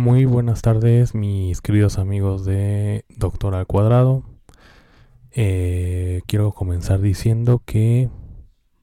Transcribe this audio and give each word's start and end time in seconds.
Muy 0.00 0.24
buenas 0.24 0.62
tardes, 0.62 1.14
mis 1.14 1.60
queridos 1.60 1.98
amigos 1.98 2.46
de 2.46 3.04
Doctor 3.18 3.54
al 3.54 3.66
Cuadrado. 3.66 4.22
Eh, 5.30 6.22
quiero 6.26 6.52
comenzar 6.52 7.02
diciendo 7.02 7.60
que 7.66 8.08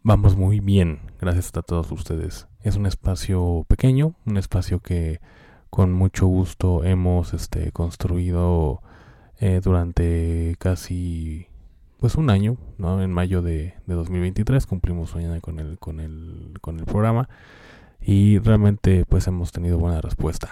vamos 0.04 0.36
muy 0.36 0.60
bien, 0.60 1.00
gracias 1.20 1.52
a 1.58 1.64
todos 1.64 1.92
ustedes. 1.92 2.48
Es 2.62 2.76
un 2.76 2.86
espacio 2.86 3.66
pequeño, 3.68 4.14
un 4.28 4.38
espacio 4.38 4.80
que 4.80 5.20
con 5.72 5.92
mucho 5.92 6.28
gusto 6.28 6.84
hemos 6.84 7.34
este, 7.34 7.72
construido 7.72 8.84
eh, 9.40 9.60
durante 9.64 10.56
casi 10.60 11.48
pues 11.98 12.14
un 12.14 12.30
año, 12.30 12.58
¿no? 12.78 13.02
En 13.02 13.12
mayo 13.12 13.42
de, 13.42 13.74
de 13.88 13.96
2023 13.96 14.68
cumplimos 14.68 15.16
mañana 15.16 15.42
con 15.42 15.58
el, 15.60 15.80
con 15.80 16.00
el, 16.00 16.54
con 16.62 16.78
el 16.78 16.86
programa 16.86 17.28
y 18.00 18.38
realmente 18.38 19.04
pues 19.10 19.26
hemos 19.26 19.52
tenido 19.52 19.80
buena 19.80 20.00
respuesta 20.00 20.52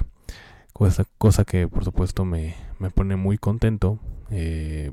cosa, 0.76 1.06
cosa 1.18 1.46
que 1.46 1.70
por 1.70 1.86
supuesto 1.86 2.26
me, 2.26 2.54
me 2.80 2.90
pone 2.90 3.16
muy 3.16 3.38
contento. 3.38 3.98
Eh, 4.30 4.92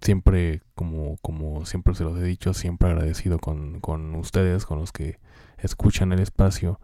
siempre, 0.00 0.62
como, 0.74 1.18
como 1.18 1.66
siempre 1.66 1.94
se 1.94 2.04
los 2.04 2.18
he 2.18 2.24
dicho, 2.24 2.54
siempre 2.54 2.88
agradecido 2.88 3.38
con, 3.38 3.80
con 3.80 4.14
ustedes, 4.14 4.64
con 4.64 4.78
los 4.78 4.90
que 4.90 5.18
escuchan 5.58 6.12
el 6.12 6.20
espacio 6.20 6.80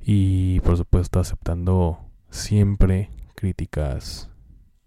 y 0.00 0.60
por 0.60 0.76
supuesto 0.76 1.18
aceptando 1.18 1.98
siempre 2.30 3.10
críticas 3.34 4.30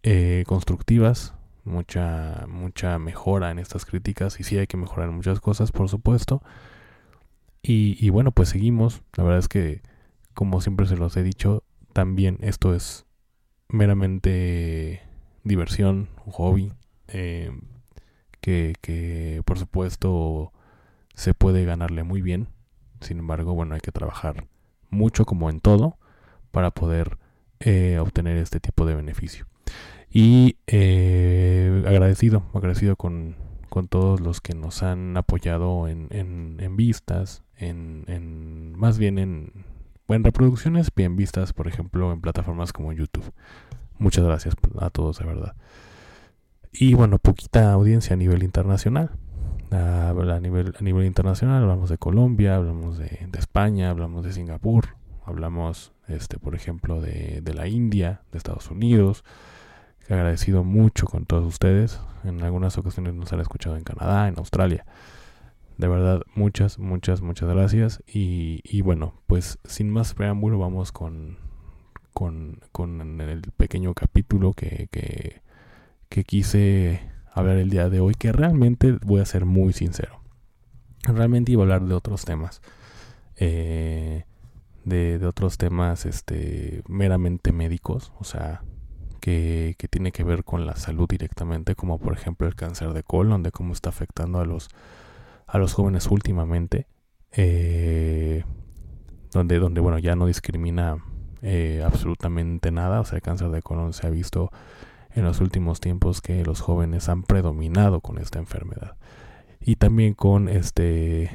eh, 0.03 0.45
constructivas, 0.47 1.33
mucha, 1.65 2.45
mucha 2.47 2.97
mejora 2.99 3.51
en 3.51 3.59
estas 3.59 3.85
críticas 3.85 4.39
y 4.39 4.43
sí 4.43 4.57
hay 4.57 4.67
que 4.67 4.77
mejorar 4.77 5.11
muchas 5.11 5.41
cosas, 5.41 5.73
por 5.73 5.89
supuesto. 5.89 6.41
Y, 7.61 7.97
y 7.99 8.11
bueno, 8.11 8.31
pues 8.31 8.47
seguimos. 8.47 9.01
La 9.17 9.25
verdad 9.25 9.39
es 9.39 9.49
que, 9.49 9.81
como 10.33 10.61
siempre 10.61 10.85
se 10.85 10.95
los 10.95 11.17
he 11.17 11.23
dicho, 11.23 11.63
también 11.97 12.37
esto 12.41 12.75
es 12.75 13.07
meramente 13.69 15.01
diversión, 15.43 16.09
un 16.27 16.31
hobby, 16.31 16.73
eh, 17.07 17.51
que, 18.39 18.75
que 18.81 19.41
por 19.45 19.57
supuesto 19.57 20.53
se 21.15 21.33
puede 21.33 21.65
ganarle 21.65 22.03
muy 22.03 22.21
bien. 22.21 22.49
Sin 23.01 23.17
embargo, 23.17 23.55
bueno, 23.55 23.73
hay 23.73 23.81
que 23.81 23.91
trabajar 23.91 24.45
mucho 24.91 25.25
como 25.25 25.49
en 25.49 25.59
todo 25.59 25.97
para 26.51 26.69
poder 26.69 27.17
eh, 27.61 27.97
obtener 27.99 28.37
este 28.37 28.59
tipo 28.59 28.85
de 28.85 28.93
beneficio. 28.93 29.47
Y 30.07 30.57
eh, 30.67 31.83
agradecido, 31.87 32.43
agradecido 32.53 32.95
con, 32.95 33.37
con, 33.69 33.87
todos 33.87 34.21
los 34.21 34.39
que 34.39 34.53
nos 34.53 34.83
han 34.83 35.17
apoyado 35.17 35.87
en, 35.87 36.09
en, 36.11 36.57
en 36.59 36.77
vistas, 36.77 37.43
en, 37.55 38.03
en, 38.05 38.77
más 38.77 38.99
bien 38.99 39.17
en, 39.17 39.65
en 40.07 40.23
reproducciones 40.23 40.89
bien 40.95 41.15
vistas, 41.15 41.53
por 41.53 41.67
ejemplo, 41.67 42.11
en 42.11 42.21
plataformas 42.21 42.73
como 42.73 42.93
YouTube. 42.93 43.33
Muchas 43.99 44.23
gracias 44.23 44.55
a 44.79 44.89
todos, 44.89 45.19
de 45.19 45.25
verdad. 45.25 45.55
Y 46.71 46.93
bueno, 46.93 47.17
poquita 47.17 47.71
audiencia 47.71 48.13
a 48.13 48.17
nivel 48.17 48.43
internacional. 48.43 49.11
A, 49.71 50.13
nivel, 50.41 50.73
a 50.79 50.83
nivel 50.83 51.05
internacional 51.05 51.63
hablamos 51.63 51.89
de 51.89 51.97
Colombia, 51.97 52.55
hablamos 52.55 52.97
de, 52.97 53.27
España, 53.37 53.89
hablamos 53.89 54.23
de 54.23 54.31
Singapur, 54.31 54.95
hablamos, 55.25 55.91
este, 56.07 56.39
por 56.39 56.55
ejemplo, 56.55 57.01
de, 57.01 57.41
de 57.41 57.53
la 57.53 57.67
India, 57.67 58.21
de 58.31 58.37
Estados 58.37 58.71
Unidos. 58.71 59.25
Agradecido 60.09 60.63
mucho 60.63 61.05
con 61.05 61.25
todos 61.25 61.45
ustedes. 61.45 61.99
En 62.23 62.41
algunas 62.43 62.77
ocasiones 62.77 63.13
nos 63.13 63.33
han 63.33 63.41
escuchado 63.41 63.75
en 63.75 63.83
Canadá, 63.83 64.29
en 64.29 64.37
Australia. 64.37 64.85
De 65.77 65.87
verdad, 65.87 66.23
muchas, 66.33 66.79
muchas, 66.79 67.21
muchas 67.21 67.49
gracias. 67.49 68.03
Y, 68.07 68.61
y 68.63 68.81
bueno, 68.81 69.13
pues 69.27 69.59
sin 69.63 69.89
más 69.89 70.13
preámbulo, 70.15 70.57
vamos 70.57 70.91
con, 70.91 71.37
con, 72.13 72.61
con 72.71 73.21
el 73.21 73.41
pequeño 73.57 73.93
capítulo 73.93 74.53
que, 74.53 74.87
que, 74.91 75.41
que 76.09 76.23
quise 76.23 77.01
hablar 77.31 77.57
el 77.57 77.69
día 77.69 77.89
de 77.89 77.99
hoy, 77.99 78.15
que 78.15 78.31
realmente 78.31 78.97
voy 79.05 79.21
a 79.21 79.25
ser 79.25 79.45
muy 79.45 79.71
sincero. 79.71 80.19
Realmente 81.03 81.51
iba 81.51 81.61
a 81.61 81.65
hablar 81.65 81.83
de 81.83 81.93
otros 81.93 82.25
temas. 82.25 82.61
Eh, 83.35 84.25
de, 84.83 85.19
de, 85.19 85.27
otros 85.27 85.57
temas 85.59 86.07
este, 86.07 86.81
meramente 86.87 87.51
médicos, 87.51 88.13
o 88.19 88.23
sea, 88.23 88.63
que, 89.19 89.75
que, 89.77 89.87
tiene 89.87 90.11
que 90.11 90.23
ver 90.23 90.43
con 90.43 90.65
la 90.65 90.75
salud 90.75 91.07
directamente, 91.07 91.75
como 91.75 91.99
por 91.99 92.13
ejemplo 92.13 92.47
el 92.47 92.55
cáncer 92.55 92.93
de 92.93 93.03
colon, 93.03 93.43
de 93.43 93.51
cómo 93.51 93.73
está 93.73 93.89
afectando 93.89 94.39
a 94.39 94.45
los 94.45 94.69
a 95.47 95.57
los 95.57 95.73
jóvenes 95.73 96.07
últimamente, 96.07 96.87
eh, 97.31 98.43
donde, 99.31 99.59
donde, 99.59 99.81
bueno, 99.81 99.97
ya 99.97 100.15
no 100.15 100.27
discrimina 100.27 100.97
eh, 101.41 101.81
absolutamente 101.85 102.71
nada, 102.71 102.99
o 102.99 103.05
sea, 103.05 103.17
el 103.17 103.21
cáncer 103.21 103.49
de 103.49 103.61
colon 103.61 103.93
se 103.93 104.05
ha 104.07 104.09
visto 104.09 104.51
en 105.11 105.23
los 105.23 105.41
últimos 105.41 105.79
tiempos 105.79 106.21
que 106.21 106.43
los 106.43 106.61
jóvenes 106.61 107.09
han 107.09 107.23
predominado 107.23 108.01
con 108.01 108.17
esta 108.17 108.39
enfermedad. 108.39 108.97
Y 109.59 109.77
también 109.77 110.13
con 110.13 110.49
este, 110.49 111.31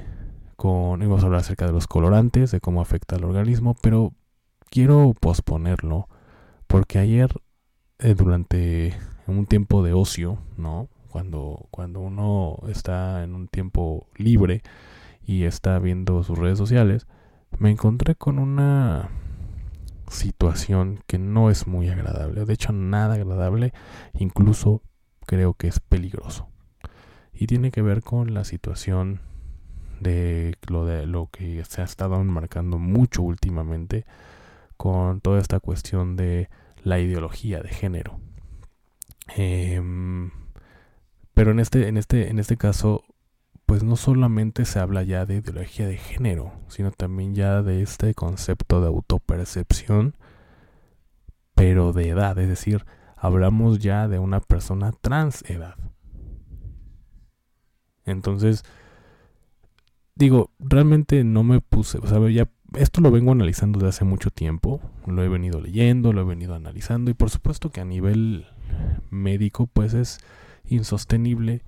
con, 0.57 1.01
vamos 1.01 1.23
a 1.23 1.27
hablar 1.27 1.41
acerca 1.41 1.67
de 1.67 1.73
los 1.73 1.87
colorantes, 1.87 2.51
de 2.51 2.61
cómo 2.61 2.81
afecta 2.81 3.17
al 3.17 3.25
organismo, 3.25 3.75
pero 3.81 4.13
quiero 4.71 5.15
posponerlo 5.19 6.09
porque 6.67 6.99
ayer, 6.99 7.31
eh, 7.99 8.15
durante 8.15 8.95
un 9.27 9.47
tiempo 9.47 9.83
de 9.83 9.93
ocio, 9.93 10.39
¿no? 10.57 10.89
Cuando, 11.13 11.69
cuando 11.71 12.01
uno 12.01 12.57
está 12.69 13.23
en 13.23 13.35
un 13.35 13.47
tiempo 13.47 14.07
libre 14.17 14.63
y 15.23 15.45
está 15.45 15.79
viendo 15.79 16.23
sus 16.23 16.39
redes 16.39 16.57
sociales, 16.57 17.07
me 17.59 17.71
encontré 17.71 18.15
con 18.15 18.39
una 18.39 19.11
situación 20.09 21.01
que 21.07 21.19
no 21.19 21.51
es 21.51 21.67
muy 21.67 21.91
agradable, 21.91 22.47
de 22.47 22.55
hecho 22.55 22.73
nada 22.73 23.15
agradable, 23.17 23.75
incluso 24.15 24.81
creo 25.27 25.53
que 25.53 25.69
es 25.69 25.81
peligroso. 25.81 26.49
Y 27.35 27.47
tiene 27.47 27.71
que 27.71 27.83
ver 27.83 28.03
con 28.03 28.33
la 28.33 28.45
situación 28.45 29.21
de 30.01 30.57
lo 30.67 30.87
de 30.87 31.07
lo 31.07 31.29
que 31.31 31.63
se 31.67 31.83
ha 31.83 31.85
estado 31.85 32.25
marcando 32.25 32.79
mucho 32.79 33.23
últimamente 33.23 34.07
con 34.79 35.21
toda 35.21 35.41
esta 35.41 35.61
cuestión 35.61 36.17
de 36.17 36.49
la 36.83 37.01
ideología 37.01 37.61
de 37.61 37.69
género. 37.69 38.19
Eh, 39.37 39.81
pero 41.35 41.51
en 41.51 41.61
este, 41.61 41.89
en 41.89 41.97
este, 41.97 42.29
en 42.31 42.39
este 42.39 42.57
caso, 42.57 43.05
pues 43.67 43.83
no 43.83 43.97
solamente 43.97 44.65
se 44.65 44.79
habla 44.79 45.03
ya 45.03 45.25
de 45.25 45.37
ideología 45.37 45.87
de 45.87 45.97
género, 45.97 46.53
sino 46.69 46.91
también 46.91 47.35
ya 47.35 47.63
de 47.63 47.83
este 47.83 48.15
concepto 48.15 48.81
de 48.81 48.89
autopercepción, 48.89 50.17
pero 51.55 51.93
de 51.93 52.09
edad, 52.09 52.39
es 52.39 52.49
decir, 52.49 52.85
hablamos 53.17 53.79
ya 53.79 54.09
de 54.09 54.19
una 54.19 54.41
persona 54.41 54.93
trans 55.01 55.49
edad. 55.49 55.77
Entonces, 58.05 58.65
digo, 60.15 60.51
realmente 60.59 61.25
no 61.25 61.43
me 61.45 61.61
puse, 61.61 61.99
o 61.99 62.07
sea, 62.07 62.29
ya 62.31 62.49
esto 62.75 63.01
lo 63.01 63.11
vengo 63.11 63.33
analizando 63.33 63.79
desde 63.79 63.91
hace 63.91 64.05
mucho 64.05 64.31
tiempo, 64.31 64.81
lo 65.07 65.23
he 65.23 65.29
venido 65.29 65.61
leyendo, 65.61 66.13
lo 66.13 66.23
he 66.23 66.25
venido 66.25 66.55
analizando 66.55 67.11
y 67.11 67.15
por 67.15 67.31
supuesto 67.31 67.71
que 67.71 67.81
a 67.81 67.85
nivel 67.85 68.47
médico 69.11 69.67
pues 69.67 69.95
es 69.95 70.19
insostenible, 70.65 71.63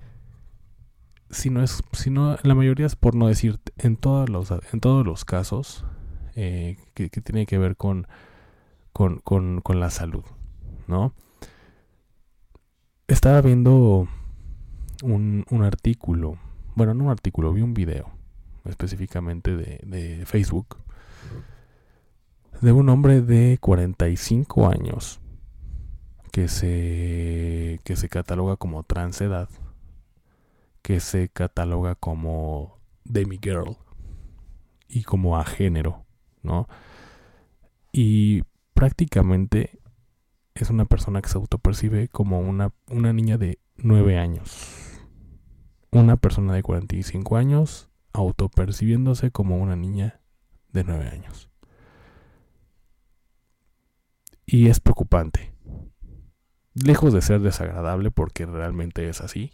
si 1.29 1.49
no 1.49 1.63
es, 1.63 1.83
si 1.93 2.09
no, 2.09 2.37
la 2.43 2.55
mayoría 2.55 2.85
es 2.85 2.95
por 2.95 3.15
no 3.15 3.27
decir, 3.27 3.59
en 3.77 3.97
todos 3.97 4.29
los, 4.29 4.51
en 4.51 4.79
todos 4.79 5.05
los 5.05 5.25
casos 5.25 5.85
eh, 6.35 6.77
que, 6.93 7.09
que, 7.09 7.21
tiene 7.21 7.45
que 7.45 7.57
ver 7.57 7.75
con, 7.75 8.07
con, 8.93 9.19
con, 9.19 9.61
con 9.61 9.79
la 9.79 9.89
salud, 9.89 10.23
¿no? 10.87 11.13
Estaba 13.07 13.41
viendo 13.41 14.07
un, 15.03 15.45
un 15.49 15.63
artículo, 15.63 16.37
bueno, 16.75 16.93
no 16.93 17.05
un 17.05 17.11
artículo, 17.11 17.53
vi 17.53 17.61
un 17.61 17.73
video 17.73 18.11
específicamente 18.65 19.55
de, 19.55 19.79
de 19.83 20.25
Facebook, 20.25 20.77
de 22.61 22.71
un 22.71 22.89
hombre 22.89 23.21
de 23.21 23.57
45 23.59 24.67
años 24.67 25.19
que 26.35 26.49
se, 26.49 27.79
que 27.85 27.95
se 27.95 28.09
cataloga 28.09 28.57
como 28.57 28.83
transedad, 28.83 29.47
que 30.81 30.99
se 30.99 31.29
cataloga 31.29 31.95
como 31.95 32.81
demigirl 33.05 33.77
y 34.89 35.03
como 35.03 35.37
a 35.37 35.45
género, 35.45 36.05
¿no? 36.43 36.67
Y 37.93 38.43
prácticamente 38.73 39.79
es 40.55 40.69
una 40.69 40.83
persona 40.83 41.21
que 41.21 41.29
se 41.29 41.37
autopercibe 41.37 42.09
como 42.09 42.41
una, 42.41 42.73
una 42.89 43.13
niña 43.13 43.37
de 43.37 43.59
9 43.77 44.17
años. 44.17 44.99
Una 45.89 46.17
persona 46.17 46.53
de 46.53 46.63
45 46.63 47.37
años 47.37 47.87
autopercibiéndose 48.11 49.31
como 49.31 49.55
una 49.55 49.77
niña 49.77 50.19
de 50.73 50.83
9 50.83 51.07
años. 51.07 51.49
Y 54.45 54.67
es 54.67 54.81
preocupante. 54.81 55.54
Lejos 56.75 57.13
de 57.13 57.21
ser 57.21 57.41
desagradable 57.41 58.11
porque 58.11 58.45
realmente 58.45 59.09
es 59.09 59.21
así. 59.21 59.51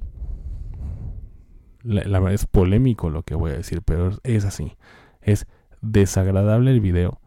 Es 1.83 2.45
polémico 2.45 3.09
lo 3.09 3.23
que 3.23 3.35
voy 3.35 3.51
a 3.51 3.55
decir, 3.55 3.81
pero 3.83 4.11
es 4.23 4.45
así. 4.45 4.75
Es 5.21 5.47
desagradable 5.81 6.71
el 6.71 6.81
video. 6.81 7.19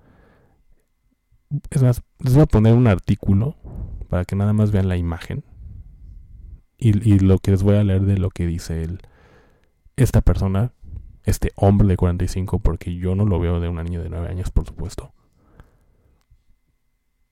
Es 1.71 1.83
más, 1.83 2.03
les 2.19 2.35
voy 2.35 2.43
a 2.43 2.47
poner 2.47 2.75
un 2.75 2.87
artículo 2.87 3.57
para 4.09 4.25
que 4.25 4.37
nada 4.37 4.53
más 4.53 4.73
vean 4.73 4.89
la 4.89 4.97
imagen. 4.97 5.45
Y, 6.77 7.19
lo 7.21 7.39
que 7.39 7.53
les 7.53 7.63
voy 7.63 7.77
a 7.77 7.85
leer 7.85 8.03
de 8.03 8.19
lo 8.19 8.29
que 8.31 8.47
dice 8.47 8.83
él. 8.83 9.01
Esta 9.97 10.21
persona, 10.21 10.73
este 11.23 11.53
hombre 11.57 11.89
de 11.89 11.97
45, 11.97 12.59
porque 12.59 12.95
yo 12.97 13.15
no 13.15 13.25
lo 13.25 13.41
veo 13.41 13.61
de 13.61 13.69
una 13.69 13.85
niña 13.85 14.01
de 14.01 14.11
9 14.11 14.29
años, 14.29 14.51
por 14.51 14.67
supuesto 14.67 15.15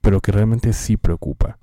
pero 0.03 0.19
que 0.19 0.33
realmente 0.33 0.73
sí 0.73 0.97
preocupa. 0.97 1.57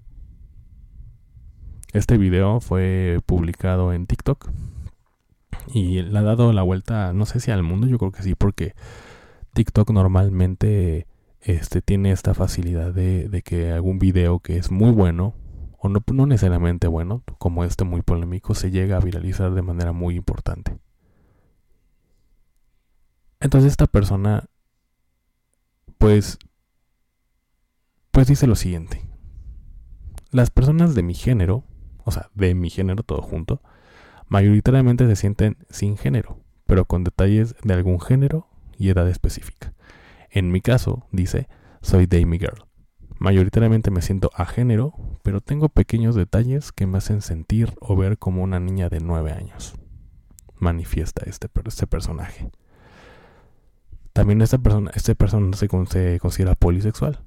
Este 1.92 2.18
video 2.18 2.60
fue 2.60 3.18
publicado 3.26 3.92
en 3.92 4.06
TikTok 4.06 4.50
y 5.74 6.02
le 6.02 6.18
ha 6.18 6.22
dado 6.22 6.52
la 6.52 6.62
vuelta, 6.62 7.12
no 7.12 7.26
sé 7.26 7.40
si 7.40 7.50
al 7.50 7.62
mundo, 7.62 7.86
yo 7.86 7.98
creo 7.98 8.12
que 8.12 8.22
sí, 8.22 8.34
porque 8.34 8.74
TikTok 9.54 9.90
normalmente 9.90 11.06
este, 11.40 11.82
tiene 11.82 12.12
esta 12.12 12.34
facilidad 12.34 12.94
de, 12.94 13.42
que 13.44 13.72
algún 13.72 13.98
video 13.98 14.38
que 14.38 14.56
es 14.56 14.70
muy 14.70 14.90
bueno, 14.90 15.34
o 15.78 15.88
no, 15.88 16.02
no 16.12 16.26
necesariamente 16.26 16.86
bueno, 16.86 17.22
como 17.38 17.64
este 17.64 17.84
muy 17.84 18.02
polémico, 18.02 18.54
se 18.54 18.70
llega 18.70 18.96
a 18.96 19.00
viralizar 19.00 19.52
de 19.52 19.62
manera 19.62 19.92
muy 19.92 20.16
importante. 20.16 20.78
Entonces 23.40 23.70
esta 23.72 23.86
persona, 23.86 24.44
pues 25.98 26.38
pues 28.10 28.26
dice 28.26 28.46
lo 28.46 28.54
siguiente. 28.54 29.02
Las 30.30 30.50
personas 30.50 30.94
de 30.94 31.02
mi 31.02 31.14
género, 31.14 31.64
o 32.10 32.12
sea, 32.12 32.28
de 32.34 32.54
mi 32.54 32.70
género 32.70 33.04
todo 33.04 33.22
junto, 33.22 33.62
mayoritariamente 34.26 35.06
se 35.06 35.14
sienten 35.14 35.56
sin 35.70 35.96
género, 35.96 36.40
pero 36.66 36.86
con 36.86 37.04
detalles 37.04 37.54
de 37.62 37.72
algún 37.72 38.00
género 38.00 38.48
y 38.76 38.88
edad 38.88 39.08
específica. 39.08 39.72
En 40.28 40.50
mi 40.50 40.60
caso, 40.60 41.06
dice, 41.12 41.48
soy 41.82 42.06
Demi 42.06 42.38
Girl. 42.38 42.64
Mayoritariamente 43.20 43.92
me 43.92 44.02
siento 44.02 44.32
a 44.34 44.44
género, 44.44 44.94
pero 45.22 45.40
tengo 45.40 45.68
pequeños 45.68 46.16
detalles 46.16 46.72
que 46.72 46.88
me 46.88 46.98
hacen 46.98 47.22
sentir 47.22 47.74
o 47.80 47.94
ver 47.94 48.18
como 48.18 48.42
una 48.42 48.58
niña 48.58 48.88
de 48.88 48.98
9 48.98 49.30
años. 49.30 49.74
Manifiesta 50.58 51.22
este, 51.26 51.48
este 51.64 51.86
personaje. 51.86 52.50
También 54.12 54.42
esta 54.42 54.58
persona, 54.58 54.90
este 54.94 55.14
persona 55.14 55.56
se, 55.56 55.68
considera 55.68 56.56
polisexual, 56.56 57.20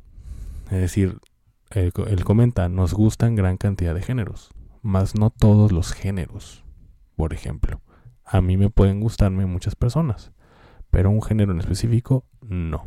es 0.66 0.82
decir, 0.82 1.20
él, 1.70 1.94
comenta, 2.24 2.70
nos 2.70 2.94
gustan 2.94 3.36
gran 3.36 3.58
cantidad 3.58 3.96
de 3.96 4.02
géneros, 4.02 4.52
más 4.84 5.16
no 5.16 5.32
todos 5.32 5.72
los 5.72 5.94
géneros. 5.94 6.64
Por 7.16 7.34
ejemplo, 7.34 7.82
a 8.24 8.42
mí 8.42 8.58
me 8.58 8.70
pueden 8.70 9.00
gustarme 9.00 9.48
muchas 9.48 9.76
personas, 9.76 10.32
pero 10.92 11.10
un 11.10 11.24
género 11.24 11.52
en 11.54 11.60
específico 11.60 12.26
no. 12.42 12.86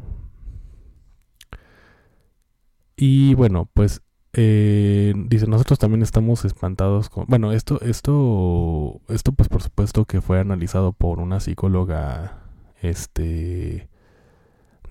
Y 2.97 3.35
bueno, 3.35 3.69
pues 3.75 4.03
eh, 4.33 5.15
dice, 5.29 5.47
nosotros 5.47 5.79
también 5.79 6.03
estamos 6.03 6.45
espantados 6.45 7.09
con... 7.09 7.25
Bueno, 7.27 7.53
esto, 7.53 7.81
esto, 7.81 9.01
esto 9.09 9.33
pues 9.33 9.49
por 9.49 9.63
supuesto 9.63 10.05
que 10.05 10.21
fue 10.21 10.39
analizado 10.41 10.93
por 10.93 11.21
una 11.21 11.41
psicóloga, 11.41 12.43
este, 12.83 13.89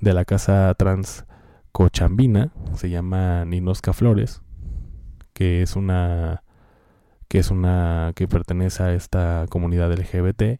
de 0.01 0.13
la 0.13 0.25
casa 0.25 0.73
trans 0.75 1.25
Cochambina, 1.71 2.51
se 2.75 2.89
llama 2.89 3.45
Ninosca 3.45 3.93
Flores, 3.93 4.41
que 5.33 5.61
es 5.61 5.75
una 5.75 6.44
que 7.27 7.39
es 7.39 7.51
una 7.51 8.11
que 8.15 8.27
pertenece 8.27 8.83
a 8.83 8.93
esta 8.93 9.45
comunidad 9.49 9.91
LGBT 9.91 10.59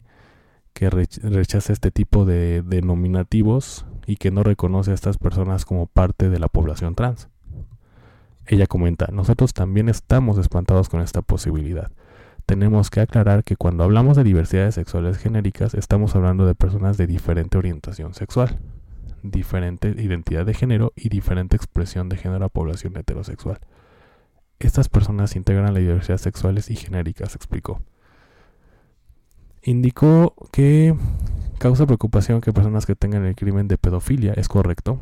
que 0.72 0.90
rechaza 0.90 1.72
este 1.72 1.90
tipo 1.90 2.24
de 2.26 2.62
denominativos 2.62 3.86
y 4.06 4.16
que 4.16 4.30
no 4.30 4.42
reconoce 4.42 4.90
a 4.90 4.94
estas 4.94 5.16
personas 5.16 5.64
como 5.64 5.86
parte 5.86 6.28
de 6.28 6.38
la 6.38 6.48
población 6.48 6.94
trans. 6.94 7.28
Ella 8.46 8.66
comenta, 8.66 9.08
nosotros 9.10 9.54
también 9.54 9.88
estamos 9.88 10.38
espantados 10.38 10.88
con 10.88 11.00
esta 11.00 11.22
posibilidad. 11.22 11.90
Tenemos 12.44 12.90
que 12.90 13.00
aclarar 13.00 13.42
que 13.42 13.56
cuando 13.56 13.84
hablamos 13.84 14.16
de 14.16 14.24
diversidades 14.24 14.74
sexuales 14.74 15.18
genéricas 15.18 15.74
estamos 15.74 16.14
hablando 16.14 16.46
de 16.46 16.54
personas 16.54 16.96
de 16.96 17.06
diferente 17.06 17.58
orientación 17.58 18.14
sexual 18.14 18.60
diferente 19.30 19.94
identidad 19.98 20.46
de 20.46 20.54
género 20.54 20.92
y 20.96 21.08
diferente 21.08 21.56
expresión 21.56 22.08
de 22.08 22.16
género 22.16 22.44
a 22.44 22.48
población 22.48 22.96
heterosexual. 22.96 23.58
Estas 24.58 24.88
personas 24.88 25.36
integran 25.36 25.74
la 25.74 25.80
diversidad 25.80 26.18
sexuales 26.18 26.70
y 26.70 26.76
genéricas, 26.76 27.34
explicó. 27.34 27.82
Indicó 29.62 30.34
que 30.50 30.94
causa 31.58 31.86
preocupación 31.86 32.40
que 32.40 32.52
personas 32.52 32.86
que 32.86 32.94
tengan 32.94 33.24
el 33.24 33.34
crimen 33.34 33.68
de 33.68 33.76
pedofilia, 33.78 34.32
es 34.32 34.48
correcto, 34.48 35.00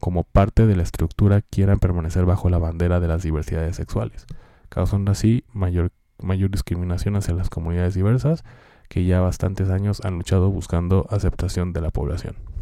como 0.00 0.24
parte 0.24 0.66
de 0.66 0.76
la 0.76 0.82
estructura 0.82 1.40
quieran 1.42 1.78
permanecer 1.78 2.24
bajo 2.24 2.50
la 2.50 2.58
bandera 2.58 3.00
de 3.00 3.08
las 3.08 3.22
diversidades 3.22 3.76
sexuales, 3.76 4.26
causando 4.68 5.12
así 5.12 5.44
mayor, 5.52 5.92
mayor 6.18 6.50
discriminación 6.50 7.16
hacia 7.16 7.34
las 7.34 7.50
comunidades 7.50 7.94
diversas 7.94 8.44
que 8.88 9.04
ya 9.04 9.20
bastantes 9.20 9.70
años 9.70 10.04
han 10.04 10.14
luchado 10.14 10.50
buscando 10.50 11.06
aceptación 11.10 11.72
de 11.72 11.80
la 11.80 11.90
población 11.90 12.53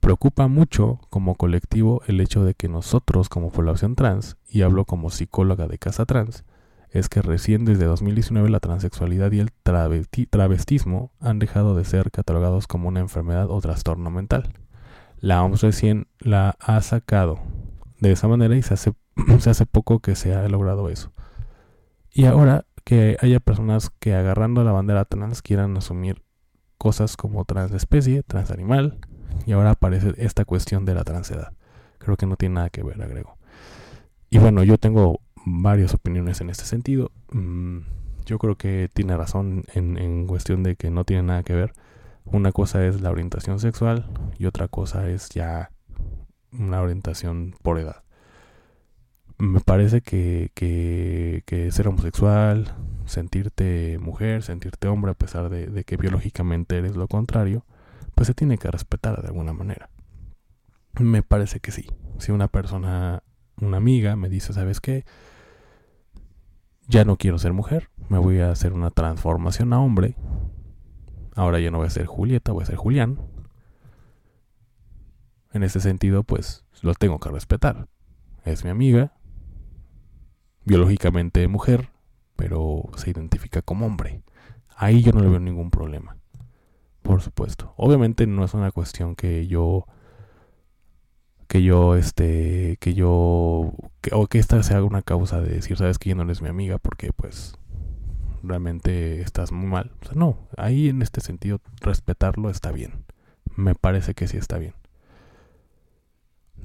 preocupa 0.00 0.48
mucho 0.48 1.00
como 1.10 1.34
colectivo 1.34 2.02
el 2.06 2.20
hecho 2.20 2.44
de 2.44 2.54
que 2.54 2.68
nosotros 2.68 3.28
como 3.28 3.50
población 3.50 3.94
trans, 3.94 4.36
y 4.48 4.62
hablo 4.62 4.84
como 4.84 5.10
psicóloga 5.10 5.66
de 5.66 5.78
casa 5.78 6.06
trans, 6.06 6.44
es 6.90 7.08
que 7.08 7.20
recién 7.22 7.64
desde 7.64 7.84
2019 7.84 8.48
la 8.48 8.60
transexualidad 8.60 9.30
y 9.32 9.40
el 9.40 9.52
travestismo 10.30 11.12
han 11.20 11.38
dejado 11.38 11.74
de 11.74 11.84
ser 11.84 12.10
catalogados 12.10 12.66
como 12.66 12.88
una 12.88 13.00
enfermedad 13.00 13.50
o 13.50 13.60
trastorno 13.60 14.10
mental. 14.10 14.54
La 15.20 15.42
OMS 15.42 15.62
recién 15.62 16.06
la 16.18 16.56
ha 16.60 16.80
sacado 16.80 17.40
de 18.00 18.12
esa 18.12 18.28
manera 18.28 18.56
y 18.56 18.62
se 18.62 18.74
hace, 18.74 18.92
se 19.38 19.50
hace 19.50 19.66
poco 19.66 20.00
que 20.00 20.14
se 20.14 20.34
ha 20.34 20.48
logrado 20.48 20.88
eso. 20.88 21.12
Y 22.10 22.24
ahora 22.24 22.64
que 22.84 23.18
haya 23.20 23.38
personas 23.40 23.90
que 23.98 24.14
agarrando 24.14 24.64
la 24.64 24.72
bandera 24.72 25.04
trans 25.04 25.42
quieran 25.42 25.76
asumir 25.76 26.22
cosas 26.78 27.16
como 27.16 27.44
transespecie, 27.44 28.22
transanimal, 28.22 28.98
y 29.48 29.52
ahora 29.52 29.70
aparece 29.70 30.12
esta 30.18 30.44
cuestión 30.44 30.84
de 30.84 30.94
la 30.94 31.04
transedad. 31.04 31.54
Creo 31.96 32.18
que 32.18 32.26
no 32.26 32.36
tiene 32.36 32.56
nada 32.56 32.68
que 32.68 32.82
ver, 32.82 33.00
agrego. 33.00 33.38
Y 34.28 34.36
bueno, 34.36 34.62
yo 34.62 34.76
tengo 34.76 35.20
varias 35.46 35.94
opiniones 35.94 36.42
en 36.42 36.50
este 36.50 36.66
sentido. 36.66 37.12
Mm, 37.32 37.78
yo 38.26 38.38
creo 38.38 38.56
que 38.56 38.90
tiene 38.92 39.16
razón 39.16 39.64
en, 39.72 39.96
en 39.96 40.26
cuestión 40.26 40.62
de 40.62 40.76
que 40.76 40.90
no 40.90 41.04
tiene 41.04 41.22
nada 41.22 41.44
que 41.44 41.54
ver. 41.54 41.72
Una 42.26 42.52
cosa 42.52 42.84
es 42.84 43.00
la 43.00 43.10
orientación 43.10 43.58
sexual 43.58 44.10
y 44.38 44.44
otra 44.44 44.68
cosa 44.68 45.08
es 45.08 45.30
ya 45.30 45.70
una 46.52 46.82
orientación 46.82 47.54
por 47.62 47.78
edad. 47.78 48.02
Me 49.38 49.60
parece 49.60 50.02
que, 50.02 50.50
que, 50.52 51.42
que 51.46 51.72
ser 51.72 51.88
homosexual, 51.88 52.74
sentirte 53.06 53.96
mujer, 53.98 54.42
sentirte 54.42 54.88
hombre, 54.88 55.12
a 55.12 55.14
pesar 55.14 55.48
de, 55.48 55.68
de 55.68 55.84
que 55.84 55.96
biológicamente 55.96 56.76
eres 56.76 56.96
lo 56.96 57.08
contrario, 57.08 57.64
pues 58.18 58.26
se 58.26 58.34
tiene 58.34 58.58
que 58.58 58.68
respetar 58.68 59.22
de 59.22 59.28
alguna 59.28 59.52
manera. 59.52 59.90
Me 60.98 61.22
parece 61.22 61.60
que 61.60 61.70
sí. 61.70 61.86
Si 62.18 62.32
una 62.32 62.48
persona, 62.48 63.22
una 63.60 63.76
amiga, 63.76 64.16
me 64.16 64.28
dice, 64.28 64.52
¿sabes 64.52 64.80
qué? 64.80 65.04
Ya 66.88 67.04
no 67.04 67.16
quiero 67.16 67.38
ser 67.38 67.52
mujer, 67.52 67.90
me 68.08 68.18
voy 68.18 68.40
a 68.40 68.50
hacer 68.50 68.72
una 68.72 68.90
transformación 68.90 69.72
a 69.72 69.78
hombre. 69.78 70.16
Ahora 71.36 71.60
ya 71.60 71.70
no 71.70 71.78
voy 71.78 71.86
a 71.86 71.90
ser 71.90 72.06
Julieta, 72.06 72.50
voy 72.50 72.64
a 72.64 72.66
ser 72.66 72.74
Julián. 72.74 73.20
En 75.52 75.62
ese 75.62 75.78
sentido, 75.78 76.24
pues 76.24 76.64
lo 76.82 76.94
tengo 76.94 77.20
que 77.20 77.30
respetar. 77.30 77.86
Es 78.44 78.64
mi 78.64 78.70
amiga, 78.70 79.12
biológicamente 80.64 81.46
mujer, 81.46 81.90
pero 82.34 82.82
se 82.96 83.10
identifica 83.10 83.62
como 83.62 83.86
hombre. 83.86 84.24
Ahí 84.76 85.04
yo 85.04 85.12
no 85.12 85.20
le 85.20 85.28
veo 85.28 85.38
ningún 85.38 85.70
problema. 85.70 86.17
Por 87.02 87.22
supuesto. 87.22 87.74
Obviamente 87.76 88.26
no 88.26 88.44
es 88.44 88.54
una 88.54 88.70
cuestión 88.70 89.14
que 89.14 89.46
yo 89.46 89.86
que 91.48 91.62
yo, 91.62 91.96
este, 91.96 92.76
que 92.78 92.94
yo, 92.94 93.72
o 94.12 94.26
que 94.28 94.38
esta 94.38 94.62
sea 94.62 94.84
una 94.84 95.02
causa 95.02 95.40
de 95.40 95.48
decir, 95.48 95.78
sabes 95.78 95.98
que 95.98 96.10
ya 96.10 96.14
no 96.14 96.22
eres 96.22 96.42
mi 96.42 96.48
amiga 96.48 96.78
porque 96.78 97.10
pues 97.12 97.54
realmente 98.42 99.22
estás 99.22 99.50
muy 99.50 99.66
mal. 99.66 99.90
O 100.02 100.04
sea, 100.04 100.14
no, 100.14 100.38
ahí 100.56 100.88
en 100.88 101.02
este 101.02 101.20
sentido 101.20 101.60
respetarlo 101.80 102.50
está 102.50 102.70
bien. 102.70 103.04
Me 103.56 103.74
parece 103.74 104.14
que 104.14 104.28
sí 104.28 104.36
está 104.36 104.58
bien. 104.58 104.74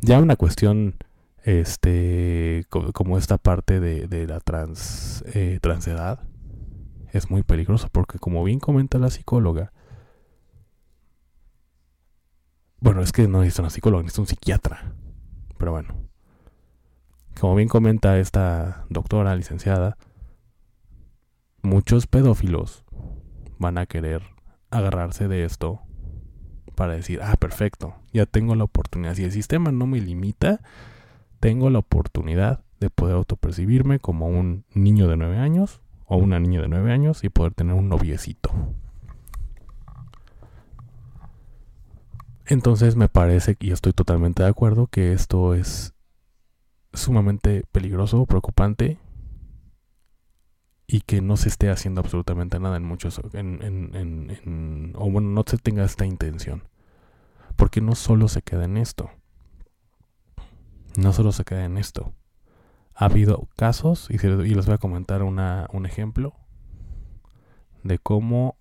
Ya 0.01 0.19
una 0.19 0.35
cuestión, 0.35 0.95
este, 1.43 2.65
como 2.69 3.17
esta 3.17 3.37
parte 3.37 3.79
de, 3.79 4.27
la 4.27 4.41
trans, 4.41 5.23
eh, 5.33 5.59
transedad, 5.61 6.19
es 7.13 7.29
muy 7.29 7.43
peligroso 7.43 7.87
porque 7.91 8.19
como 8.19 8.43
bien 8.43 8.59
comenta 8.59 8.97
la 8.97 9.09
psicóloga, 9.09 9.71
bueno, 12.83 13.01
es 13.01 13.13
que 13.13 13.29
no 13.29 13.39
necesita 13.39 13.61
una 13.61 13.69
psicóloga, 13.69 14.03
necesita 14.03 14.21
un 14.21 14.27
psiquiatra. 14.27 14.93
Pero 15.57 15.71
bueno. 15.71 15.95
Como 17.39 17.55
bien 17.55 17.69
comenta 17.69 18.19
esta 18.19 18.85
doctora 18.89 19.33
licenciada, 19.37 19.97
muchos 21.61 22.07
pedófilos 22.07 22.83
van 23.57 23.77
a 23.77 23.85
querer 23.85 24.21
agarrarse 24.69 25.29
de 25.29 25.45
esto 25.45 25.79
para 26.75 26.93
decir, 26.93 27.21
ah, 27.23 27.37
perfecto, 27.37 27.95
ya 28.11 28.25
tengo 28.25 28.53
la 28.53 28.65
oportunidad. 28.65 29.15
Si 29.15 29.23
el 29.23 29.31
sistema 29.31 29.71
no 29.71 29.87
me 29.87 30.01
limita, 30.01 30.59
tengo 31.39 31.69
la 31.69 31.79
oportunidad 31.79 32.65
de 32.81 32.89
poder 32.89 33.15
autopercibirme 33.15 33.99
como 33.99 34.27
un 34.27 34.65
niño 34.73 35.07
de 35.07 35.15
nueve 35.15 35.37
años 35.37 35.79
o 36.05 36.17
una 36.17 36.37
niña 36.37 36.61
de 36.61 36.67
nueve 36.67 36.91
años 36.91 37.23
y 37.23 37.29
poder 37.29 37.53
tener 37.53 37.75
un 37.75 37.87
noviecito. 37.87 38.51
Entonces 42.45 42.95
me 42.95 43.07
parece, 43.07 43.55
y 43.59 43.71
estoy 43.71 43.93
totalmente 43.93 44.43
de 44.43 44.49
acuerdo, 44.49 44.87
que 44.87 45.13
esto 45.13 45.53
es 45.53 45.93
sumamente 46.93 47.63
peligroso, 47.71 48.25
preocupante 48.25 48.99
y 50.85 51.01
que 51.01 51.21
no 51.21 51.37
se 51.37 51.49
esté 51.49 51.69
haciendo 51.69 52.01
absolutamente 52.01 52.59
nada 52.59 52.77
en 52.77 52.83
muchos, 52.83 53.19
en, 53.33 53.63
en, 53.63 54.93
o 54.95 55.09
bueno, 55.09 55.29
no 55.29 55.43
se 55.47 55.57
tenga 55.57 55.83
esta 55.85 56.05
intención. 56.05 56.63
Porque 57.55 57.81
no 57.81 57.95
solo 57.95 58.27
se 58.27 58.41
queda 58.41 58.65
en 58.65 58.77
esto. 58.77 59.09
No 60.97 61.13
solo 61.13 61.31
se 61.31 61.45
queda 61.45 61.65
en 61.65 61.77
esto. 61.77 62.13
Ha 62.93 63.05
habido 63.05 63.47
casos, 63.55 64.09
y 64.09 64.17
les 64.17 64.65
voy 64.65 64.75
a 64.75 64.77
comentar 64.77 65.23
una, 65.23 65.67
un 65.71 65.85
ejemplo, 65.85 66.35
de 67.83 67.97
cómo 67.97 68.57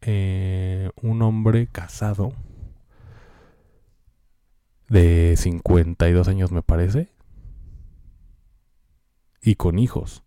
eh, 0.00 0.90
un 1.02 1.22
hombre 1.22 1.66
casado 1.66 2.32
de 4.88 5.34
52 5.36 6.28
años 6.28 6.52
me 6.52 6.62
parece 6.62 7.10
y 9.42 9.54
con 9.56 9.78
hijos. 9.78 10.22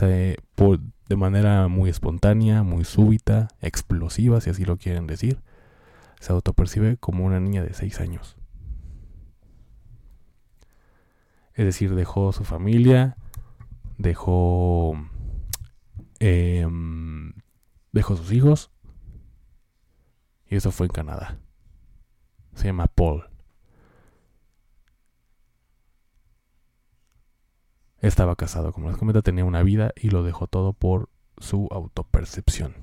de 0.00 1.16
manera 1.16 1.68
muy 1.68 1.90
espontánea, 1.90 2.62
muy 2.62 2.84
súbita, 2.84 3.48
explosiva, 3.60 4.40
si 4.40 4.50
así 4.50 4.64
lo 4.64 4.78
quieren 4.78 5.06
decir, 5.06 5.42
se 6.20 6.32
autopercibe 6.32 6.96
como 6.96 7.24
una 7.24 7.40
niña 7.40 7.62
de 7.62 7.74
6 7.74 8.00
años. 8.00 8.36
Es 11.54 11.66
decir, 11.66 11.94
dejó 11.94 12.32
su 12.32 12.44
familia, 12.44 13.16
dejó 13.98 14.96
eh, 16.20 16.66
dejó 17.92 18.16
sus 18.16 18.32
hijos. 18.32 18.70
Y 20.46 20.56
eso 20.56 20.70
fue 20.72 20.86
en 20.86 20.92
Canadá. 20.92 21.38
Se 22.54 22.66
llama 22.66 22.86
Paul. 22.86 23.28
Estaba 28.00 28.34
casado, 28.34 28.72
como 28.72 28.88
les 28.88 28.98
comento, 28.98 29.22
tenía 29.22 29.44
una 29.44 29.62
vida 29.62 29.92
y 29.94 30.10
lo 30.10 30.24
dejó 30.24 30.48
todo 30.48 30.72
por 30.72 31.08
su 31.38 31.68
autopercepción. 31.70 32.74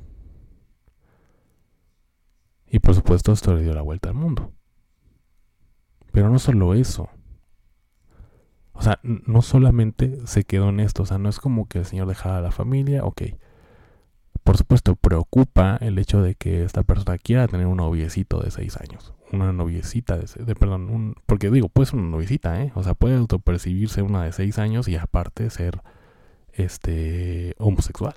Y 2.68 2.80
por 2.80 2.96
supuesto 2.96 3.34
esto 3.34 3.54
le 3.54 3.64
dio 3.64 3.74
la 3.74 3.82
vuelta 3.82 4.10
al 4.10 4.16
mundo. 4.16 4.54
Pero 6.12 6.30
no 6.30 6.40
solo 6.40 6.74
eso. 6.74 7.10
O 8.72 8.82
sea, 8.82 9.00
no 9.04 9.42
solamente 9.42 10.26
se 10.26 10.46
quedó 10.46 10.70
en 10.70 10.80
esto. 10.80 11.04
O 11.04 11.06
sea, 11.06 11.18
no 11.18 11.28
es 11.28 11.40
como 11.40 11.68
que 11.68 11.80
el 11.80 11.86
Señor 11.86 12.08
dejara 12.08 12.38
a 12.38 12.42
la 12.42 12.52
familia, 12.52 13.04
ok 13.04 13.24
por 14.50 14.58
supuesto, 14.58 14.96
preocupa 14.96 15.78
el 15.80 16.00
hecho 16.00 16.24
de 16.24 16.34
que 16.34 16.64
esta 16.64 16.82
persona 16.82 17.20
quiera 17.20 17.48
tener 17.48 17.68
un 17.68 17.78
noviecito 17.78 18.40
de 18.40 18.50
6 18.50 18.78
años. 18.78 19.14
Una 19.32 19.54
noviecita 19.54 20.18
de, 20.18 20.26
de 20.44 20.56
perdón, 20.56 20.90
un, 20.90 21.16
porque 21.28 21.52
digo, 21.52 21.70
puede 21.70 21.86
ser 21.86 22.00
una 22.00 22.10
noviecita, 22.10 22.60
¿eh? 22.60 22.72
O 22.74 22.82
sea, 22.82 22.96
puede 22.96 23.16
autopercibirse 23.16 24.02
una 24.02 24.24
de 24.24 24.32
6 24.32 24.58
años 24.58 24.88
y 24.88 24.96
aparte 24.96 25.52
ser 25.52 25.84
este 26.52 27.54
homosexual. 27.60 28.16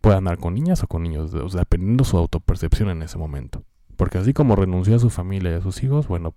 Puede 0.00 0.16
andar 0.16 0.38
con 0.38 0.54
niñas 0.54 0.82
o 0.82 0.88
con 0.88 1.04
niños, 1.04 1.32
o 1.32 1.48
sea, 1.48 1.60
dependiendo 1.60 2.02
su 2.02 2.18
autopercepción 2.18 2.90
en 2.90 3.02
ese 3.04 3.16
momento. 3.16 3.62
Porque 3.96 4.18
así 4.18 4.32
como 4.32 4.56
renunció 4.56 4.96
a 4.96 4.98
su 4.98 5.08
familia 5.08 5.52
y 5.52 5.54
a 5.54 5.62
sus 5.62 5.84
hijos, 5.84 6.08
bueno, 6.08 6.34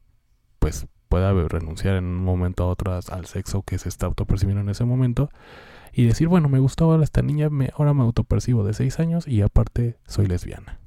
pues 0.60 0.86
puede 1.10 1.48
renunciar 1.48 1.96
en 1.96 2.06
un 2.06 2.24
momento 2.24 2.66
a 2.66 2.68
otro 2.68 2.94
al 2.94 3.26
sexo 3.26 3.64
que 3.64 3.80
se 3.80 3.90
está 3.90 4.06
autopercibiendo 4.06 4.62
en 4.62 4.70
ese 4.70 4.86
momento 4.86 5.32
y 5.98 6.06
decir, 6.06 6.28
bueno, 6.28 6.50
me 6.50 6.60
gustó 6.60 6.86
ahora 6.86 7.06
esta 7.06 7.22
niña, 7.22 7.50
me, 7.50 7.72
ahora 7.74 7.94
me 7.94 8.04
autopercibo 8.04 8.66
de 8.66 8.74
6 8.74 9.00
años 9.00 9.28
y 9.30 9.42
aparte 9.42 9.98
soy 10.06 10.28
lesbiana. 10.28 10.82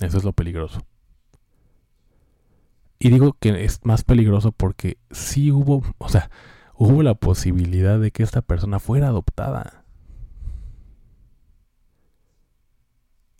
Eso 0.00 0.16
es 0.16 0.24
lo 0.24 0.32
peligroso. 0.32 0.80
Y 2.98 3.10
digo 3.10 3.36
que 3.38 3.64
es 3.64 3.84
más 3.84 4.04
peligroso 4.04 4.52
porque 4.52 4.96
sí 5.10 5.52
hubo, 5.52 5.82
o 5.98 6.08
sea, 6.08 6.30
hubo 6.76 7.02
la 7.02 7.14
posibilidad 7.14 8.00
de 8.00 8.10
que 8.10 8.22
esta 8.22 8.40
persona 8.40 8.78
fuera 8.78 9.08
adoptada. 9.08 9.84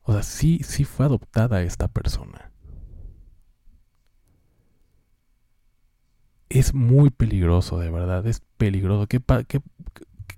O 0.02 0.12
sea, 0.12 0.22
sí, 0.22 0.60
sí 0.62 0.84
fue 0.84 1.06
adoptada 1.06 1.62
esta 1.62 1.88
persona. 1.88 2.52
Es 6.48 6.74
muy 6.74 7.10
peligroso, 7.10 7.78
de 7.78 7.90
verdad, 7.90 8.26
es 8.26 8.42
peligroso. 8.56 9.06
¿Qué, 9.06 9.20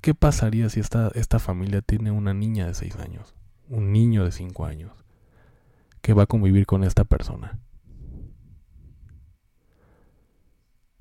qué, 0.01 0.15
pasaría 0.15 0.69
si 0.69 0.81
esta, 0.81 1.11
esta 1.15 1.39
familia 1.39 1.83
tiene 1.83 2.11
una 2.11 2.35
niña 2.35 2.67
de 2.67 2.75
6 2.75 2.97
años, 2.97 3.35
un 3.69 3.93
niño 3.93 4.25
de 4.25 4.33
5 4.33 4.65
años, 4.67 4.93
que 6.01 6.15
va 6.15 6.25
a 6.25 6.27
convivir 6.27 6.67
con 6.67 6.85
esta 6.85 7.05
persona? 7.05 7.59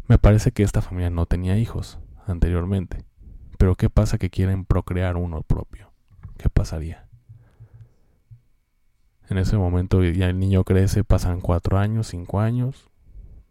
Me 0.07 0.17
parece 0.17 0.51
que 0.51 0.63
esta 0.63 0.81
familia 0.81 1.09
no 1.09 1.25
tenía 1.25 1.57
hijos 1.57 1.99
anteriormente, 2.25 3.05
pero 3.57 3.75
¿qué 3.75 3.89
pasa 3.89 4.17
que 4.17 4.29
quieren 4.29 4.65
procrear 4.65 5.17
uno 5.17 5.41
propio? 5.41 5.91
¿Qué 6.37 6.49
pasaría? 6.49 7.07
En 9.29 9.37
ese 9.37 9.57
momento 9.57 10.03
ya 10.03 10.29
el 10.29 10.39
niño 10.39 10.63
crece, 10.63 11.03
pasan 11.03 11.41
4 11.41 11.77
años, 11.77 12.07
5 12.07 12.39
años, 12.39 12.88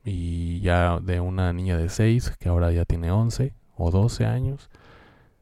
y 0.08 0.60
ya 0.60 1.00
de 1.00 1.20
una 1.20 1.52
niña 1.52 1.76
de 1.76 1.88
6 1.88 2.36
que 2.38 2.48
ahora 2.48 2.72
ya 2.72 2.84
tiene 2.84 3.10
11 3.10 3.52
o 3.76 3.90
12 3.90 4.26
años, 4.26 4.70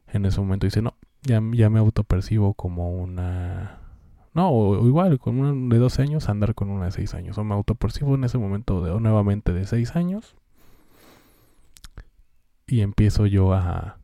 en 0.07 0.25
ese 0.25 0.39
momento 0.39 0.67
dice, 0.67 0.81
no, 0.81 0.95
ya, 1.23 1.41
ya 1.53 1.69
me 1.69 1.79
autopercibo 1.79 2.53
como 2.53 2.91
una... 2.91 3.79
No, 4.33 4.49
o, 4.51 4.85
igual, 4.85 5.19
con 5.19 5.39
una 5.39 5.75
de 5.75 5.79
12 5.79 6.01
años 6.03 6.29
andar 6.29 6.53
con 6.53 6.69
una 6.69 6.85
de 6.85 6.91
6 6.91 7.13
años. 7.15 7.37
O 7.37 7.43
me 7.43 7.55
autopercibo 7.55 8.15
en 8.15 8.23
ese 8.23 8.37
momento 8.37 8.99
nuevamente 8.99 9.53
de 9.53 9.65
6 9.65 9.95
años. 9.95 10.35
Y 12.67 12.81
empiezo 12.81 13.25
yo 13.25 13.53
a, 13.53 13.97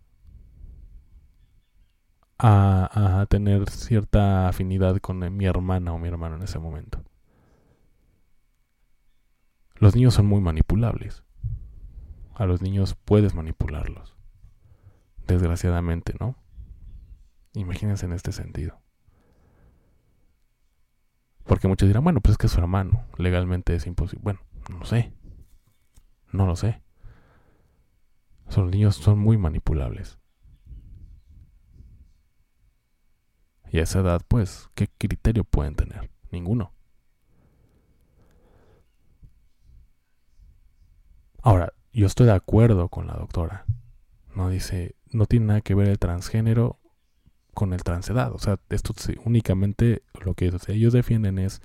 a, 2.39 3.21
a, 3.21 3.25
tener 3.27 3.69
cierta 3.69 4.47
afinidad 4.47 4.97
con 4.97 5.35
mi 5.35 5.45
hermana 5.45 5.93
o 5.93 5.99
mi 5.99 6.07
hermano 6.07 6.37
en 6.37 6.43
ese 6.43 6.59
momento. 6.59 7.03
Los 9.83 9.97
niños 9.97 10.13
son 10.13 10.27
muy 10.27 10.39
manipulables. 10.39 11.25
A 12.35 12.45
los 12.45 12.61
niños 12.61 12.95
puedes 13.03 13.35
manipularlos. 13.35 14.15
Desgraciadamente, 15.27 16.15
¿no? 16.21 16.37
Imagínense 17.51 18.05
en 18.05 18.13
este 18.13 18.31
sentido. 18.31 18.79
Porque 21.43 21.67
muchos 21.67 21.89
dirán, 21.89 22.05
bueno, 22.05 22.21
pues 22.21 22.31
es 22.31 22.37
que 22.37 22.47
es 22.47 22.53
su 22.53 22.61
hermano. 22.61 23.05
Legalmente 23.17 23.75
es 23.75 23.85
imposible. 23.85 24.23
Bueno, 24.23 24.39
no 24.69 24.85
sé. 24.85 25.11
No 26.31 26.45
lo 26.45 26.55
sé. 26.55 26.81
Los 28.55 28.71
niños 28.71 28.95
son 28.95 29.19
muy 29.19 29.37
manipulables. 29.37 30.17
Y 33.69 33.79
a 33.79 33.83
esa 33.83 33.99
edad, 33.99 34.21
pues, 34.29 34.69
¿qué 34.75 34.87
criterio 34.87 35.43
pueden 35.43 35.75
tener? 35.75 36.09
Ninguno. 36.31 36.71
Ahora, 41.43 41.73
yo 41.91 42.07
estoy 42.07 42.27
de 42.27 42.31
acuerdo 42.31 42.87
con 42.87 43.05
la 43.05 43.15
doctora. 43.15 43.65
No 44.33 44.49
dice, 44.49 44.95
no 45.11 45.25
tiene 45.25 45.47
nada 45.47 45.61
que 45.61 45.75
ver 45.75 45.89
el 45.89 45.99
transgénero 45.99 46.79
con 47.53 47.73
el 47.73 47.83
transedad. 47.83 48.31
O 48.31 48.39
sea, 48.39 48.59
esto 48.69 48.93
únicamente 49.25 50.03
lo 50.23 50.35
que 50.35 50.51
ellos 50.69 50.93
defienden 50.93 51.39
es 51.39 51.61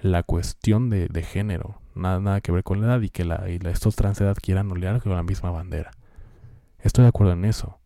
la 0.00 0.22
cuestión 0.22 0.88
de, 0.88 1.22
género, 1.22 1.78
nada, 1.94 2.20
nada 2.20 2.40
que 2.40 2.52
ver 2.52 2.64
con 2.64 2.80
la 2.80 2.86
edad 2.86 3.02
y 3.02 3.10
que 3.10 3.26
la, 3.26 3.50
y 3.50 3.58
estos 3.66 3.96
transedad 3.96 4.36
quieran 4.40 4.72
olear 4.72 5.02
con 5.02 5.12
la 5.12 5.22
misma 5.22 5.50
bandera. 5.50 5.90
Estoy 6.78 7.02
de 7.02 7.08
acuerdo 7.08 7.34
en 7.34 7.44
eso. 7.44 7.78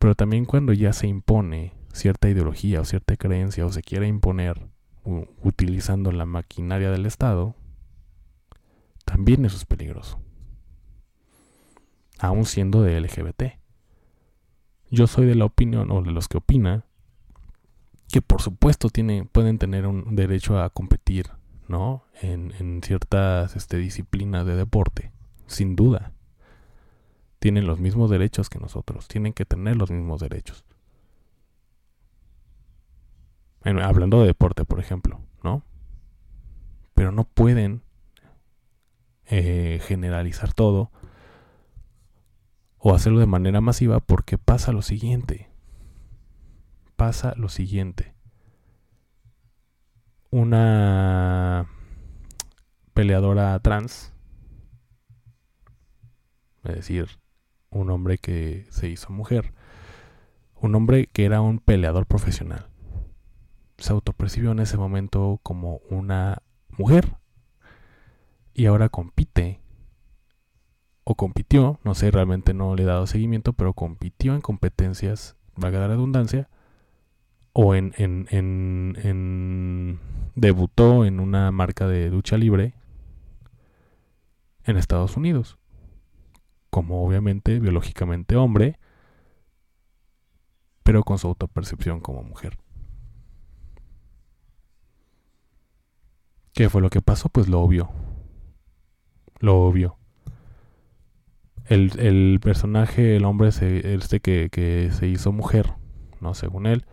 Pero 0.00 0.16
también 0.16 0.44
cuando 0.44 0.72
ya 0.72 0.92
se 0.92 1.06
impone 1.06 1.72
cierta 1.92 2.28
ideología 2.28 2.80
o 2.80 2.84
cierta 2.84 3.16
creencia 3.16 3.64
o 3.64 3.70
se 3.70 3.82
quiere 3.82 4.08
imponer 4.08 4.66
utilizando 5.04 6.10
la 6.10 6.26
maquinaria 6.26 6.90
del 6.90 7.06
Estado, 7.06 7.54
también 9.06 9.44
eso 9.44 9.56
es 9.56 9.64
peligroso. 9.64 10.20
Aún 12.18 12.44
siendo 12.44 12.82
de 12.82 13.00
LGBT. 13.00 13.58
Yo 14.90 15.06
soy 15.06 15.26
de 15.26 15.36
la 15.36 15.46
opinión, 15.46 15.90
o 15.90 16.02
de 16.02 16.10
los 16.10 16.28
que 16.28 16.38
opina, 16.38 16.84
que 18.08 18.20
por 18.20 18.42
supuesto 18.42 18.88
pueden 19.32 19.58
tener 19.58 19.86
un 19.86 20.16
derecho 20.16 20.60
a 20.60 20.70
competir, 20.70 21.30
¿no? 21.68 22.04
En, 22.20 22.82
ciertas 22.82 23.56
este, 23.56 23.78
disciplinas 23.78 24.44
de 24.44 24.56
deporte, 24.56 25.12
sin 25.46 25.76
duda. 25.76 26.12
Tienen 27.38 27.66
los 27.66 27.78
mismos 27.78 28.10
derechos 28.10 28.50
que 28.50 28.58
nosotros, 28.58 29.08
tienen 29.08 29.32
que 29.32 29.44
tener 29.44 29.76
los 29.76 29.90
mismos 29.90 30.20
derechos. 30.20 30.64
hablando 33.62 34.20
de 34.20 34.26
deporte, 34.26 34.64
por 34.64 34.80
ejemplo, 34.80 35.20
¿no? 35.42 35.62
Pero 36.94 37.12
no 37.12 37.24
pueden 37.24 37.82
eh, 39.28 39.80
generalizar 39.82 40.52
todo 40.52 40.90
o 42.78 42.94
hacerlo 42.94 43.18
de 43.18 43.26
manera 43.26 43.60
masiva 43.60 44.00
porque 44.00 44.38
pasa 44.38 44.72
lo 44.72 44.82
siguiente. 44.82 45.50
Pasa 46.94 47.34
lo 47.36 47.48
siguiente. 47.48 48.14
Una 50.30 51.66
peleadora 52.94 53.58
trans, 53.60 54.12
es 56.64 56.76
decir, 56.76 57.08
un 57.70 57.90
hombre 57.90 58.18
que 58.18 58.66
se 58.70 58.88
hizo 58.88 59.10
mujer, 59.10 59.52
un 60.54 60.74
hombre 60.74 61.08
que 61.08 61.24
era 61.24 61.40
un 61.40 61.58
peleador 61.58 62.06
profesional, 62.06 62.68
se 63.78 63.92
autopercibió 63.92 64.52
en 64.52 64.60
ese 64.60 64.76
momento 64.76 65.40
como 65.42 65.80
una 65.90 66.42
mujer 66.68 67.16
y 68.56 68.64
ahora 68.64 68.88
compite 68.88 69.60
o 71.04 71.14
compitió, 71.14 71.78
no 71.84 71.94
sé, 71.94 72.10
realmente 72.10 72.54
no 72.54 72.74
le 72.74 72.84
he 72.84 72.86
dado 72.86 73.06
seguimiento, 73.06 73.52
pero 73.52 73.74
compitió 73.74 74.34
en 74.34 74.40
competencias, 74.40 75.36
valga 75.54 75.80
la 75.80 75.88
redundancia, 75.88 76.48
o 77.52 77.74
en, 77.74 77.92
en, 77.98 78.26
en, 78.30 78.96
en 79.02 80.00
debutó 80.34 81.04
en 81.04 81.20
una 81.20 81.52
marca 81.52 81.86
de 81.86 82.08
lucha 82.08 82.38
libre 82.38 82.72
en 84.64 84.78
Estados 84.78 85.18
Unidos, 85.18 85.58
como 86.70 87.06
obviamente 87.06 87.60
biológicamente 87.60 88.36
hombre, 88.36 88.78
pero 90.82 91.04
con 91.04 91.18
su 91.18 91.28
autopercepción 91.28 92.00
como 92.00 92.22
mujer. 92.22 92.58
¿Qué 96.54 96.70
fue 96.70 96.80
lo 96.80 96.88
que 96.88 97.02
pasó? 97.02 97.28
Pues 97.28 97.48
lo 97.48 97.60
obvio. 97.60 98.05
Lo 99.40 99.62
obvio 99.62 99.98
el, 101.68 101.98
el 101.98 102.40
personaje, 102.40 103.16
el 103.16 103.24
hombre 103.24 103.48
este 103.48 104.20
que, 104.20 104.48
que, 104.50 104.90
se 104.92 105.08
hizo 105.08 105.32
mujer, 105.32 105.74
no 106.20 106.34
según 106.34 106.66
él, 106.66 106.86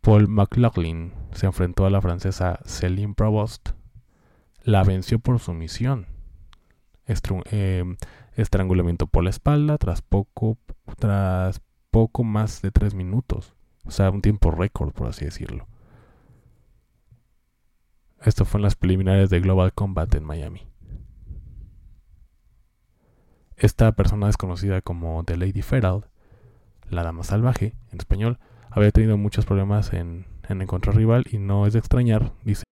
Paul 0.00 0.28
McLaughlin 0.28 1.12
se 1.32 1.46
enfrentó 1.46 1.84
a 1.84 1.90
la 1.90 2.00
francesa 2.00 2.60
Céline 2.64 3.14
Provost, 3.14 3.70
la 4.62 4.84
venció 4.84 5.18
por 5.18 5.38
sumisión, 5.40 6.06
eh, 7.06 7.84
estrangulamiento 8.36 9.06
por 9.06 9.24
la 9.24 9.30
espalda 9.30 9.78
tras 9.78 10.00
poco, 10.00 10.58
tras 10.98 11.60
poco 11.90 12.22
más 12.22 12.62
de 12.62 12.70
tres 12.70 12.94
minutos, 12.94 13.54
o 13.84 13.90
sea, 13.90 14.10
un 14.10 14.22
tiempo 14.22 14.50
récord 14.50 14.92
por 14.92 15.08
así 15.08 15.24
decirlo. 15.24 15.66
Esto 18.22 18.44
fue 18.44 18.58
en 18.58 18.64
las 18.64 18.76
preliminares 18.76 19.30
de 19.30 19.40
Global 19.40 19.72
Combat 19.72 20.14
en 20.14 20.24
Miami. 20.24 20.69
Esta 23.60 23.92
persona 23.92 24.26
desconocida 24.26 24.80
como 24.80 25.22
The 25.22 25.36
Lady 25.36 25.60
Feral, 25.60 26.06
la 26.88 27.02
dama 27.02 27.24
salvaje 27.24 27.74
en 27.92 27.98
español, 27.98 28.38
había 28.70 28.90
tenido 28.90 29.18
muchos 29.18 29.44
problemas 29.44 29.92
en, 29.92 30.24
en 30.48 30.62
encontrar 30.62 30.96
rival 30.96 31.24
y 31.30 31.38
no 31.38 31.66
es 31.66 31.74
de 31.74 31.80
extrañar, 31.80 32.32
dice. 32.42 32.64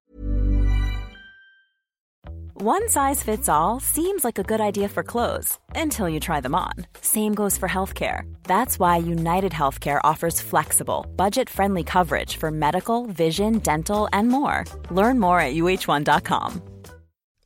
One 2.61 2.89
size 2.89 3.23
fits 3.23 3.49
all 3.49 3.81
seems 3.81 4.25
like 4.25 4.39
a 4.39 4.43
good 4.43 4.61
idea 4.61 4.89
for 4.89 5.05
clothes 5.05 5.59
until 5.77 6.09
you 6.09 6.19
try 6.19 6.41
them 6.41 6.55
on. 6.55 6.87
Same 7.03 7.35
goes 7.35 7.59
for 7.59 7.69
healthcare. 7.69 8.23
That's 8.45 8.81
why 8.81 8.97
United 8.97 9.53
Healthcare 9.53 10.01
offers 10.03 10.41
flexible, 10.41 11.07
budget-friendly 11.17 11.85
coverage 11.85 12.37
for 12.37 12.51
medical, 12.51 13.07
vision, 13.07 13.59
dental, 13.59 14.09
and 14.13 14.29
more. 14.29 14.65
Learn 14.91 15.21
more 15.21 15.39
at 15.39 15.55
uh1.com. 15.55 16.63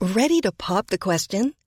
Ready 0.01 0.41
to 0.41 0.53
pop 0.53 0.87
the 0.87 0.99
question? 0.99 1.53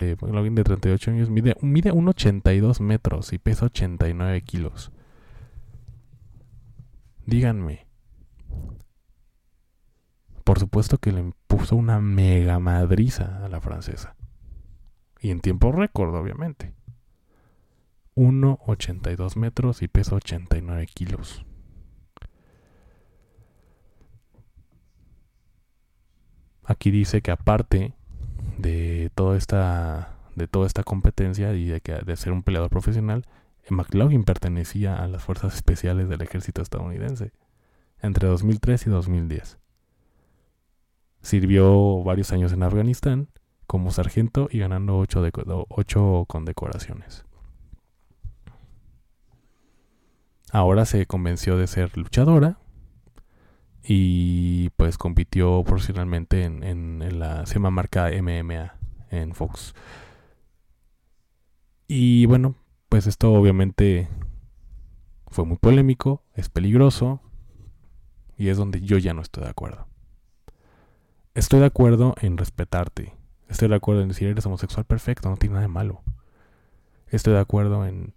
Eh, 0.00 0.16
de 0.16 0.64
38 0.64 1.10
años 1.10 1.28
mide, 1.28 1.56
mide 1.60 1.92
1,82 1.92 2.80
metros 2.80 3.32
y 3.32 3.38
pesa 3.38 3.66
89 3.66 4.42
kilos. 4.42 4.92
Díganme. 7.26 7.86
Por 10.44 10.60
supuesto 10.60 10.98
que 10.98 11.12
le 11.12 11.32
puso 11.48 11.74
una 11.74 12.00
mega 12.00 12.60
madriza 12.60 13.44
a 13.44 13.48
la 13.48 13.60
francesa. 13.60 14.14
Y 15.20 15.30
en 15.30 15.40
tiempo 15.40 15.72
récord, 15.72 16.14
obviamente. 16.14 16.72
1,82 18.14 19.36
metros 19.36 19.82
y 19.82 19.88
pesa 19.88 20.14
89 20.14 20.86
kilos. 20.86 21.44
Aquí 26.64 26.90
dice 26.90 27.20
que 27.20 27.30
aparte 27.30 27.97
de 28.58 29.10
toda 29.14 29.36
esta 29.36 30.14
de 30.34 30.46
toda 30.46 30.66
esta 30.66 30.84
competencia 30.84 31.52
y 31.54 31.66
de 31.66 31.80
que 31.80 31.94
de 31.94 32.16
ser 32.16 32.32
un 32.32 32.42
peleador 32.42 32.70
profesional, 32.70 33.24
McLaughlin 33.70 34.22
pertenecía 34.22 34.96
a 34.96 35.08
las 35.08 35.22
fuerzas 35.22 35.54
especiales 35.54 36.08
del 36.08 36.22
ejército 36.22 36.62
estadounidense 36.62 37.32
entre 38.00 38.28
2003 38.28 38.86
y 38.86 38.90
2010. 38.90 39.58
Sirvió 41.22 42.02
varios 42.04 42.32
años 42.32 42.52
en 42.52 42.62
Afganistán 42.62 43.28
como 43.66 43.90
sargento 43.90 44.48
y 44.50 44.60
ganando 44.60 44.96
8 44.98 45.22
ocho 45.68 46.24
condecoraciones. 46.28 47.24
Ahora 50.52 50.86
se 50.86 51.04
convenció 51.06 51.58
de 51.58 51.66
ser 51.66 51.96
luchadora 51.98 52.58
y 53.90 54.68
pues 54.76 54.98
compitió 54.98 55.64
profesionalmente 55.64 56.44
en, 56.44 57.18
la 57.18 57.46
se 57.46 57.58
marca 57.58 58.10
MMA 58.10 58.74
en 59.10 59.34
Fox. 59.34 59.74
Y 61.86 62.26
bueno, 62.26 62.54
pues 62.90 63.06
esto 63.06 63.32
obviamente 63.32 64.06
fue 65.28 65.46
muy 65.46 65.56
polémico, 65.56 66.22
es 66.34 66.50
peligroso 66.50 67.22
y 68.36 68.48
es 68.48 68.58
donde 68.58 68.82
yo 68.82 68.98
ya 68.98 69.14
no 69.14 69.22
estoy 69.22 69.44
de 69.44 69.50
acuerdo. 69.50 69.86
Estoy 71.34 71.60
de 71.60 71.66
acuerdo 71.66 72.14
en 72.20 72.36
respetarte. 72.36 73.16
Estoy 73.48 73.68
de 73.68 73.76
acuerdo 73.76 74.02
en 74.02 74.08
decir 74.08 74.28
eres 74.28 74.44
homosexual 74.44 74.84
perfecto, 74.84 75.30
no 75.30 75.38
tiene 75.38 75.54
nada 75.54 75.66
de 75.66 75.72
malo. 75.72 76.02
Estoy 77.06 77.32
de 77.32 77.40
acuerdo 77.40 77.86
en, 77.86 78.12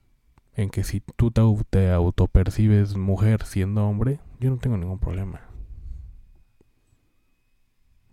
que 0.69 0.83
si 0.83 0.99
tú 0.99 1.31
te 1.31 1.91
autopercibes 1.91 2.97
mujer 2.97 3.45
siendo 3.45 3.87
hombre, 3.87 4.19
yo 4.41 4.49
no 4.49 4.57
tengo 4.57 4.75
ningún 4.75 4.99
problema 4.99 5.50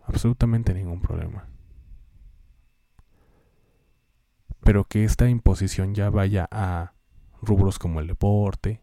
absolutamente 0.08 0.74
ningún 0.74 1.00
problema. 1.00 1.46
Pero 4.60 4.84
que 4.84 5.04
esta 5.04 5.28
imposición 5.28 5.94
ya 5.94 6.10
vaya 6.10 6.48
a 6.50 6.94
rubros 7.40 7.78
como 7.78 8.00
el 8.00 8.06
deporte, 8.06 8.82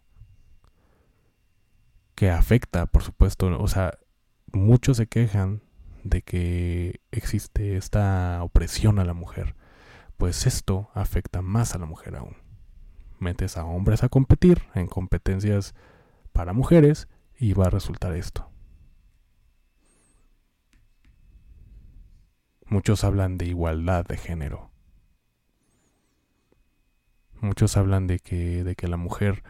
que 2.16 2.30
afecta, 2.30 2.86
por 2.86 3.04
supuesto, 3.04 3.60
o 3.60 3.68
sea, 3.68 3.98
muchos 4.54 4.98
se 4.98 5.08
quejan 5.08 5.62
de 6.04 6.22
que 6.22 7.02
existe 7.12 7.76
esta 7.76 8.42
opresión 8.42 9.00
a 9.00 9.06
la 9.06 9.14
mujer, 9.14 9.56
pues 10.18 10.46
esto 10.46 10.90
afecta 10.94 11.42
más 11.42 11.76
a 11.76 11.80
la 11.80 11.86
mujer 11.86 12.16
aún. 12.16 12.38
Metes 13.20 13.58
a 13.58 13.66
hombres 13.66 14.04
a 14.04 14.10
competir 14.10 14.64
en 14.76 14.88
competencias 14.88 15.74
para 16.32 16.54
mujeres 16.54 17.08
y 17.38 17.54
va 17.54 17.66
a 17.66 17.70
resultar 17.70 18.16
esto. 18.16 18.55
Muchos 22.67 23.04
hablan 23.04 23.38
de 23.38 23.45
igualdad 23.45 24.06
de 24.06 24.17
género. 24.17 24.71
Muchos 27.41 27.78
hablan 27.78 28.08
de 28.08 28.19
que, 28.19 28.63
de 28.63 28.75
que 28.75 28.88
la 28.88 28.97
mujer 28.97 29.43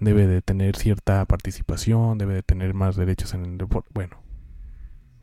debe 0.00 0.26
de 0.26 0.42
tener 0.42 0.76
cierta 0.76 1.24
participación, 1.26 2.18
debe 2.18 2.34
de 2.34 2.42
tener 2.42 2.74
más 2.74 2.96
derechos 2.96 3.34
en 3.34 3.44
el 3.44 3.58
deporte. 3.58 3.90
Bueno, 3.92 4.16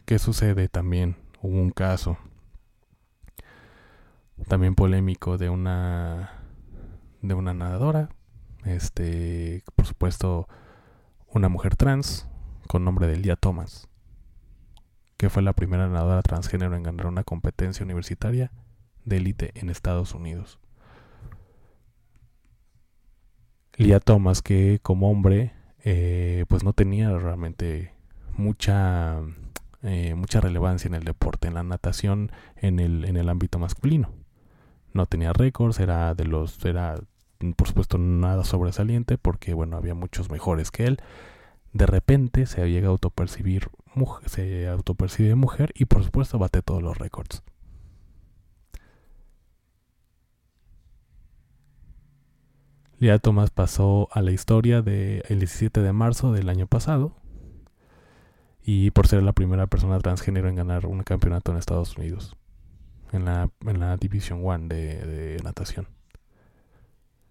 ¿qué 0.06 0.20
sucede 0.20 0.70
también? 0.70 1.18
Hubo 1.42 1.60
un 1.60 1.72
caso 1.72 2.18
también 4.48 4.76
polémico 4.76 5.38
de 5.38 5.50
una 5.50 6.32
de 7.22 7.34
una 7.34 7.54
nadadora, 7.54 8.10
este, 8.64 9.64
por 9.76 9.86
supuesto, 9.86 10.48
una 11.28 11.50
mujer 11.50 11.76
trans 11.76 12.30
con 12.68 12.86
nombre 12.86 13.08
de 13.08 13.16
Elia 13.16 13.36
Thomas, 13.36 13.89
que 15.20 15.30
fue 15.30 15.44
la 15.44 15.52
primera 15.52 15.90
nadadora 15.90 16.22
transgénero 16.22 16.78
en 16.78 16.84
ganar 16.84 17.06
una 17.06 17.26
competencia 17.26 17.84
universitaria 17.84 18.54
de 19.04 19.18
élite 19.18 19.52
en 19.56 19.70
Estados 19.70 20.16
Unidos. 20.16 20.60
Lia 23.76 24.00
Thomas, 24.00 24.42
que 24.42 24.80
como 24.82 25.12
hombre, 25.12 25.52
eh, 25.84 26.46
pues 26.48 26.64
no 26.64 26.72
tenía 26.72 27.12
realmente 27.18 27.92
mucha, 28.38 29.20
eh, 29.84 30.16
mucha 30.16 30.40
relevancia 30.40 30.88
en 30.88 30.96
el 30.96 31.04
deporte, 31.04 31.50
en 31.50 31.56
la 31.56 31.64
natación, 31.64 32.32
en 32.56 32.80
el, 32.80 33.04
en 33.04 33.18
el 33.18 33.28
ámbito 33.28 33.60
masculino. 33.60 34.14
No 34.94 35.06
tenía 35.06 35.34
récords, 35.34 35.82
era 35.82 36.16
de 36.16 36.24
los, 36.24 36.64
era 36.64 36.96
por 37.58 37.68
supuesto 37.68 37.98
nada 37.98 38.46
sobresaliente 38.46 39.18
porque 39.18 39.54
bueno, 39.54 39.76
había 39.76 39.96
muchos 39.96 40.32
mejores 40.32 40.72
que 40.72 40.86
él. 40.86 41.02
De 41.74 41.86
repente 41.86 42.46
se 42.46 42.68
llega 42.70 42.88
a 42.88 42.92
autopercibir, 42.92 43.70
autopercibe 44.70 45.36
mujer 45.36 45.72
y 45.76 45.86
por 45.86 46.04
supuesto 46.04 46.40
bate 46.40 46.62
todos 46.62 46.82
los 46.82 46.98
récords. 46.98 47.44
Lía 53.00 53.18
Thomas 53.18 53.50
pasó 53.50 54.10
a 54.12 54.22
la 54.22 54.32
historia 54.32 54.82
del 54.82 55.24
17 55.30 55.82
de 55.82 55.94
marzo 55.94 56.34
del 56.34 56.50
año 56.50 56.68
pasado 56.68 57.16
y 58.62 58.92
por 58.92 59.08
ser 59.08 59.24
la 59.24 59.32
primera 59.32 59.68
persona 59.68 60.00
transgénero 60.00 60.50
en 60.50 60.56
ganar 60.56 60.86
un 60.86 61.04
campeonato 61.04 61.52
en 61.52 61.58
Estados 61.58 61.98
Unidos, 61.98 62.36
en 63.14 63.24
la, 63.24 63.50
en 63.66 63.80
la 63.80 63.96
Division 63.96 64.42
One 64.46 64.68
de, 64.68 65.38
natación. 65.46 65.88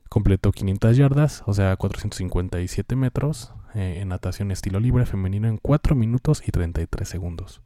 Completó 0.08 0.52
500 0.52 0.96
yardas, 0.96 1.42
o 1.46 1.52
sea, 1.52 1.76
457 1.76 2.96
metros 2.96 3.52
eh, 3.74 3.98
en 4.00 4.08
natación 4.08 4.50
estilo 4.50 4.80
libre 4.80 5.04
femenino 5.04 5.48
en 5.48 5.58
4 5.58 5.94
minutos 5.94 6.42
y 6.46 6.50
33 6.50 7.06
segundos. 7.06 7.62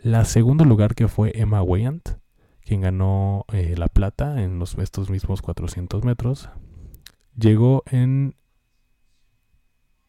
La 0.00 0.24
segundo 0.24 0.64
lugar 0.64 0.94
que 0.94 1.08
fue 1.08 1.32
Emma 1.34 1.62
Weyant, 1.62 2.10
quien 2.60 2.82
ganó 2.82 3.44
eh, 3.52 3.74
la 3.76 3.88
plata 3.88 4.42
en 4.42 4.58
los, 4.58 4.76
estos 4.78 5.10
mismos 5.10 5.42
400 5.42 6.04
metros, 6.04 6.50
llegó 7.36 7.82
en... 7.90 8.36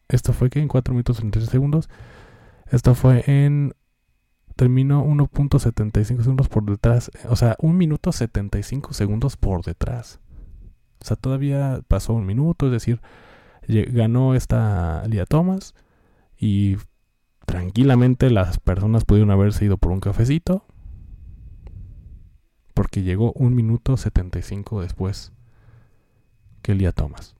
Esto 0.08 0.32
fue 0.32 0.50
que 0.50 0.60
en 0.60 0.68
4 0.68 0.94
minutos 0.94 1.16
33 1.16 1.50
segundos. 1.50 1.88
Esto 2.70 2.94
fue 2.94 3.24
en... 3.26 3.74
Terminó 4.54 5.04
1.75 5.04 6.20
segundos 6.22 6.48
por 6.48 6.64
detrás. 6.64 7.10
O 7.28 7.36
sea, 7.36 7.56
1 7.58 7.74
minuto 7.74 8.12
75 8.12 8.94
segundos 8.94 9.36
por 9.36 9.64
detrás. 9.64 10.20
O 11.00 11.04
sea, 11.04 11.16
todavía 11.16 11.80
pasó 11.88 12.12
un 12.14 12.26
minuto. 12.26 12.66
Es 12.66 12.72
decir, 12.72 13.00
ganó 13.68 14.34
esta 14.34 15.04
Lia 15.06 15.26
Thomas. 15.26 15.74
Y 16.38 16.76
tranquilamente 17.46 18.30
las 18.30 18.58
personas 18.58 19.04
pudieron 19.04 19.30
haberse 19.30 19.64
ido 19.64 19.78
por 19.78 19.92
un 19.92 20.00
cafecito. 20.00 20.64
Porque 22.74 23.02
llegó 23.02 23.32
1 23.32 23.54
minuto 23.54 23.96
75 23.96 24.82
después 24.82 25.32
que 26.62 26.74
Lia 26.74 26.92
Thomas. 26.92 27.34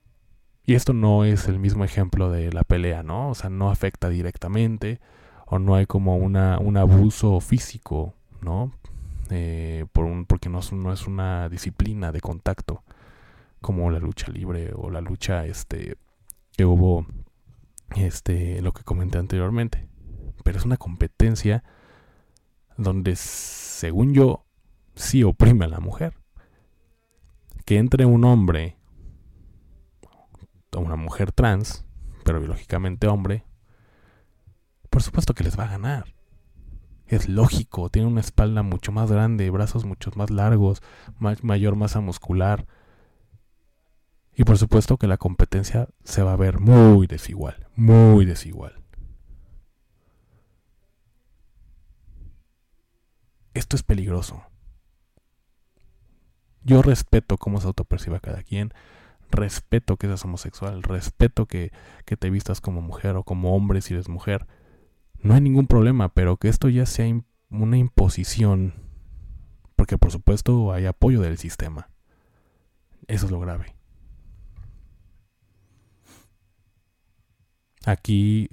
Y 0.65 0.73
esto 0.73 0.93
no 0.93 1.23
es 1.23 1.47
el 1.47 1.59
mismo 1.59 1.85
ejemplo 1.85 2.29
de 2.31 2.51
la 2.51 2.63
pelea, 2.63 3.03
¿no? 3.03 3.29
O 3.29 3.35
sea, 3.35 3.49
no 3.49 3.69
afecta 3.69 4.09
directamente 4.09 4.99
o 5.45 5.59
no 5.59 5.75
hay 5.75 5.85
como 5.85 6.17
una, 6.17 6.59
un 6.59 6.75
abuso 6.75 7.39
físico, 7.39 8.13
¿no? 8.41 8.73
Eh, 9.29 9.85
por 9.93 10.05
un, 10.05 10.25
porque 10.25 10.49
no, 10.49 10.59
no 10.73 10.91
es 10.91 11.07
una 11.07 11.47
disciplina 11.49 12.11
de 12.11 12.19
contacto 12.19 12.83
como 13.61 13.89
la 13.91 13.99
lucha 13.99 14.31
libre 14.31 14.71
o 14.75 14.89
la 14.89 15.01
lucha 15.01 15.45
este 15.45 15.97
que 16.55 16.65
hubo 16.65 17.05
este 17.95 18.61
lo 18.61 18.73
que 18.73 18.83
comenté 18.83 19.17
anteriormente 19.17 19.87
pero 20.43 20.57
es 20.57 20.65
una 20.65 20.77
competencia 20.77 21.63
donde 22.77 23.15
según 23.15 24.13
yo 24.13 24.45
sí 24.95 25.23
oprime 25.23 25.65
a 25.65 25.69
la 25.69 25.79
mujer 25.79 26.13
que 27.65 27.77
entre 27.77 28.05
un 28.05 28.23
hombre 28.23 28.77
una 30.79 30.95
mujer 30.95 31.31
trans, 31.31 31.85
pero 32.23 32.39
biológicamente 32.39 33.07
hombre, 33.07 33.45
por 34.89 35.03
supuesto 35.03 35.33
que 35.33 35.43
les 35.43 35.57
va 35.57 35.65
a 35.65 35.69
ganar. 35.69 36.13
Es 37.07 37.29
lógico, 37.29 37.89
tiene 37.89 38.07
una 38.07 38.19
espalda 38.19 38.63
mucho 38.63 38.91
más 38.91 39.11
grande, 39.11 39.49
brazos 39.49 39.85
mucho 39.85 40.11
más 40.15 40.29
largos, 40.29 40.81
mayor 41.19 41.75
masa 41.75 42.01
muscular. 42.01 42.67
Y 44.39 44.43
por 44.43 44.59
supuesto 44.59 44.97
que 44.97 45.07
la 45.07 45.17
competencia 45.17 45.89
se 46.03 46.21
va 46.21 46.33
a 46.33 46.35
ver 46.35 46.59
muy 46.59 47.07
desigual, 47.07 47.67
muy 47.75 48.23
desigual. 48.23 48.79
Esto 53.55 53.75
es 53.75 53.81
peligroso. 53.81 54.43
Yo 56.61 56.83
respeto 56.83 57.39
cómo 57.39 57.59
se 57.59 57.65
autoperciba 57.65 58.19
cada 58.19 58.43
quien, 58.43 58.75
respeto 59.31 59.97
que 59.97 60.05
seas 60.05 60.23
homosexual, 60.23 60.83
respeto 60.83 61.47
que, 61.47 61.71
te 62.05 62.29
vistas 62.29 62.61
como 62.61 62.81
mujer 62.83 63.15
o 63.15 63.23
como 63.23 63.55
hombre 63.55 63.81
si 63.81 63.95
eres 63.95 64.07
mujer. 64.07 64.45
No 65.19 65.33
hay 65.33 65.41
ningún 65.41 65.65
problema, 65.65 66.13
pero 66.13 66.37
que 66.37 66.49
esto 66.49 66.69
ya 66.69 66.85
sea 66.85 67.11
una 67.49 67.77
imposición, 67.79 68.75
porque 69.75 69.97
por 69.97 70.11
supuesto 70.11 70.73
hay 70.73 70.85
apoyo 70.85 71.21
del 71.21 71.39
sistema. 71.39 71.89
Eso 73.07 73.25
es 73.25 73.31
lo 73.31 73.39
grave. 73.39 73.76
Aquí 77.87 78.49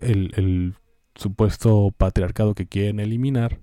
el, 0.00 0.32
el 0.36 0.74
supuesto 1.14 1.90
patriarcado 1.96 2.54
que 2.54 2.66
quieren 2.66 3.00
eliminar, 3.00 3.60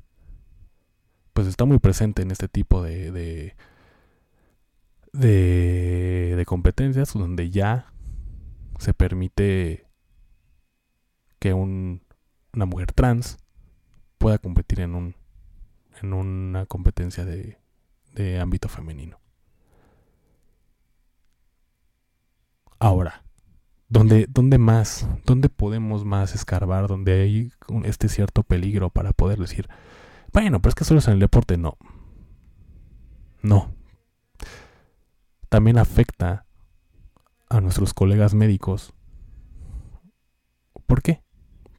pues 1.34 1.46
está 1.48 1.66
muy 1.66 1.78
presente 1.78 2.24
en 2.24 2.32
este 2.32 2.48
tipo 2.48 2.82
de, 2.82 3.12
de 3.12 3.56
de, 5.14 6.34
de 6.36 6.46
competencias 6.46 7.14
donde 7.14 7.52
ya 7.52 7.94
se 8.80 8.94
permite 8.96 9.88
que 11.38 11.54
un, 11.54 12.02
una 12.54 12.66
mujer 12.66 12.92
trans 12.92 13.38
pueda 14.18 14.40
competir 14.40 14.82
en 14.82 14.96
un 14.96 15.16
en 16.02 16.14
una 16.14 16.66
competencia 16.66 17.24
de, 17.26 17.60
de 18.14 18.40
ámbito 18.40 18.68
femenino. 18.68 19.20
Ahora, 22.80 23.25
¿dónde, 23.96 24.28
¿dónde 24.30 24.58
más? 24.58 25.08
¿Dónde 25.26 25.48
podemos 25.48 26.04
más 26.04 26.36
escarbar? 26.36 26.90
¿Dónde 26.90 27.22
hay 27.22 27.52
este 27.86 28.10
cierto 28.10 28.44
peligro 28.44 28.90
para 28.90 29.14
poder 29.14 29.40
decir, 29.40 29.70
bueno, 30.34 30.62
pero 30.62 30.70
es 30.70 30.76
que 30.76 30.84
solo 30.84 31.00
es 31.00 31.08
en 31.08 31.14
el 31.14 31.20
deporte? 31.22 31.58
No. 31.58 31.78
No, 33.42 33.74
también 35.48 35.78
afecta 35.78 36.46
a 37.48 37.62
nuestros 37.62 37.94
colegas 37.94 38.34
médicos. 38.34 38.94
¿Por 40.88 41.02
qué? 41.02 41.22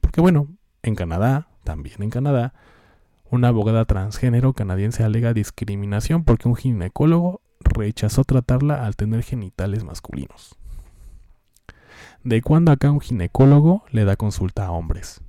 Porque 0.01 0.21
bueno, 0.21 0.47
en 0.81 0.95
Canadá, 0.95 1.49
también 1.63 2.01
en 2.01 2.09
Canadá, 2.09 2.53
una 3.29 3.49
abogada 3.49 3.85
transgénero 3.85 4.53
canadiense 4.53 5.03
alega 5.03 5.33
discriminación 5.33 6.23
porque 6.23 6.47
un 6.47 6.55
ginecólogo 6.55 7.41
rechazó 7.59 8.23
tratarla 8.23 8.85
al 8.85 8.95
tener 8.95 9.21
genitales 9.21 9.83
masculinos. 9.83 10.57
¿De 12.27 12.41
cuándo 12.41 12.73
acá 12.73 12.91
un 12.91 12.99
ginecólogo 12.99 13.85
le 13.89 14.03
da 14.03 14.17
consulta 14.17 14.65
a 14.65 14.71
hombres? 14.71 15.21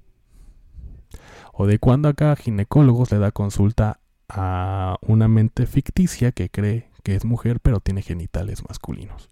¿O 1.52 1.68
de 1.68 1.78
cuándo 1.78 2.08
acá 2.08 2.34
ginecólogos 2.34 3.12
le 3.12 3.20
da 3.20 3.30
consulta 3.30 4.00
a 4.28 4.98
una 5.02 5.28
mente 5.28 5.66
ficticia 5.66 6.32
que 6.32 6.50
cree 6.50 6.90
que 7.04 7.14
es 7.14 7.24
mujer 7.24 7.60
pero 7.60 7.78
tiene 7.78 8.02
genitales 8.02 8.64
masculinos. 8.66 9.30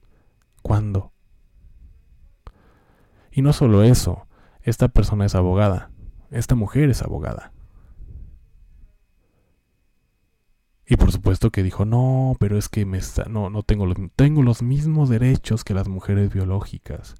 ¿Cuándo? 0.62 1.10
Y 3.32 3.42
no 3.42 3.52
solo 3.52 3.82
eso, 3.82 4.28
esta 4.62 4.86
persona 4.86 5.26
es 5.26 5.34
abogada, 5.34 5.90
esta 6.30 6.54
mujer 6.54 6.88
es 6.88 7.02
abogada. 7.02 7.52
Y 10.86 10.94
por 10.98 11.10
supuesto 11.10 11.50
que 11.50 11.64
dijo, 11.64 11.84
no, 11.84 12.36
pero 12.38 12.56
es 12.58 12.68
que 12.68 12.86
me 12.86 13.00
no, 13.28 13.50
no 13.50 13.64
tengo 13.64 13.86
los, 13.86 13.96
tengo 14.14 14.44
los 14.44 14.62
mismos 14.62 15.08
derechos 15.08 15.64
que 15.64 15.74
las 15.74 15.88
mujeres 15.88 16.32
biológicas. 16.32 17.16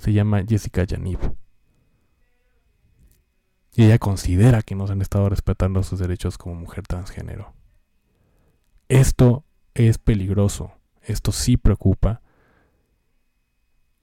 Se 0.00 0.14
llama 0.14 0.42
Jessica 0.48 0.82
Yanib. 0.82 1.18
Y 3.74 3.84
ella 3.84 3.98
considera 3.98 4.62
que 4.62 4.74
no 4.74 4.86
se 4.86 4.94
han 4.94 5.02
estado 5.02 5.28
respetando 5.28 5.82
sus 5.82 5.98
derechos 5.98 6.38
como 6.38 6.54
mujer 6.54 6.86
transgénero. 6.86 7.52
Esto 8.88 9.44
es 9.74 9.98
peligroso. 9.98 10.72
Esto 11.02 11.32
sí 11.32 11.58
preocupa. 11.58 12.22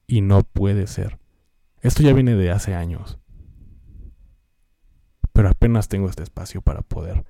Y 0.06 0.22
no 0.22 0.44
puede 0.44 0.86
ser. 0.86 1.18
Esto 1.82 2.04
ya 2.04 2.14
viene 2.14 2.36
de 2.36 2.52
hace 2.52 2.76
años. 2.76 3.18
Pero 5.34 5.50
apenas 5.50 5.88
tengo 5.88 6.10
este 6.10 6.22
espacio 6.22 6.62
para 6.62 6.84
poder 6.84 7.26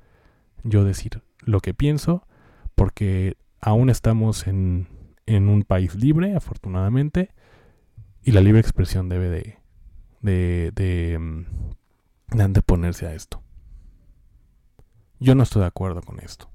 yo 0.63 0.83
decir 0.83 1.23
lo 1.39 1.61
que 1.61 1.73
pienso. 1.73 2.27
Porque 2.75 3.37
aún 3.61 3.89
estamos 3.89 4.45
en, 4.45 4.89
en 5.25 5.47
un 5.47 5.63
país 5.63 5.95
libre, 5.95 6.35
afortunadamente. 6.35 7.31
Y 8.27 8.33
la 8.33 8.41
libre 8.41 8.59
expresión 8.59 9.07
debe 9.07 9.29
de, 9.29 9.57
de, 10.19 10.73
de, 10.75 11.17
mm, 11.17 11.45
de 12.35 12.43
anteponerse 12.43 13.07
a 13.07 13.13
esto. 13.13 13.41
Yo 15.17 15.33
no 15.33 15.43
estoy 15.43 15.61
de 15.61 15.67
acuerdo 15.67 16.01
con 16.01 16.19
esto. 16.19 16.51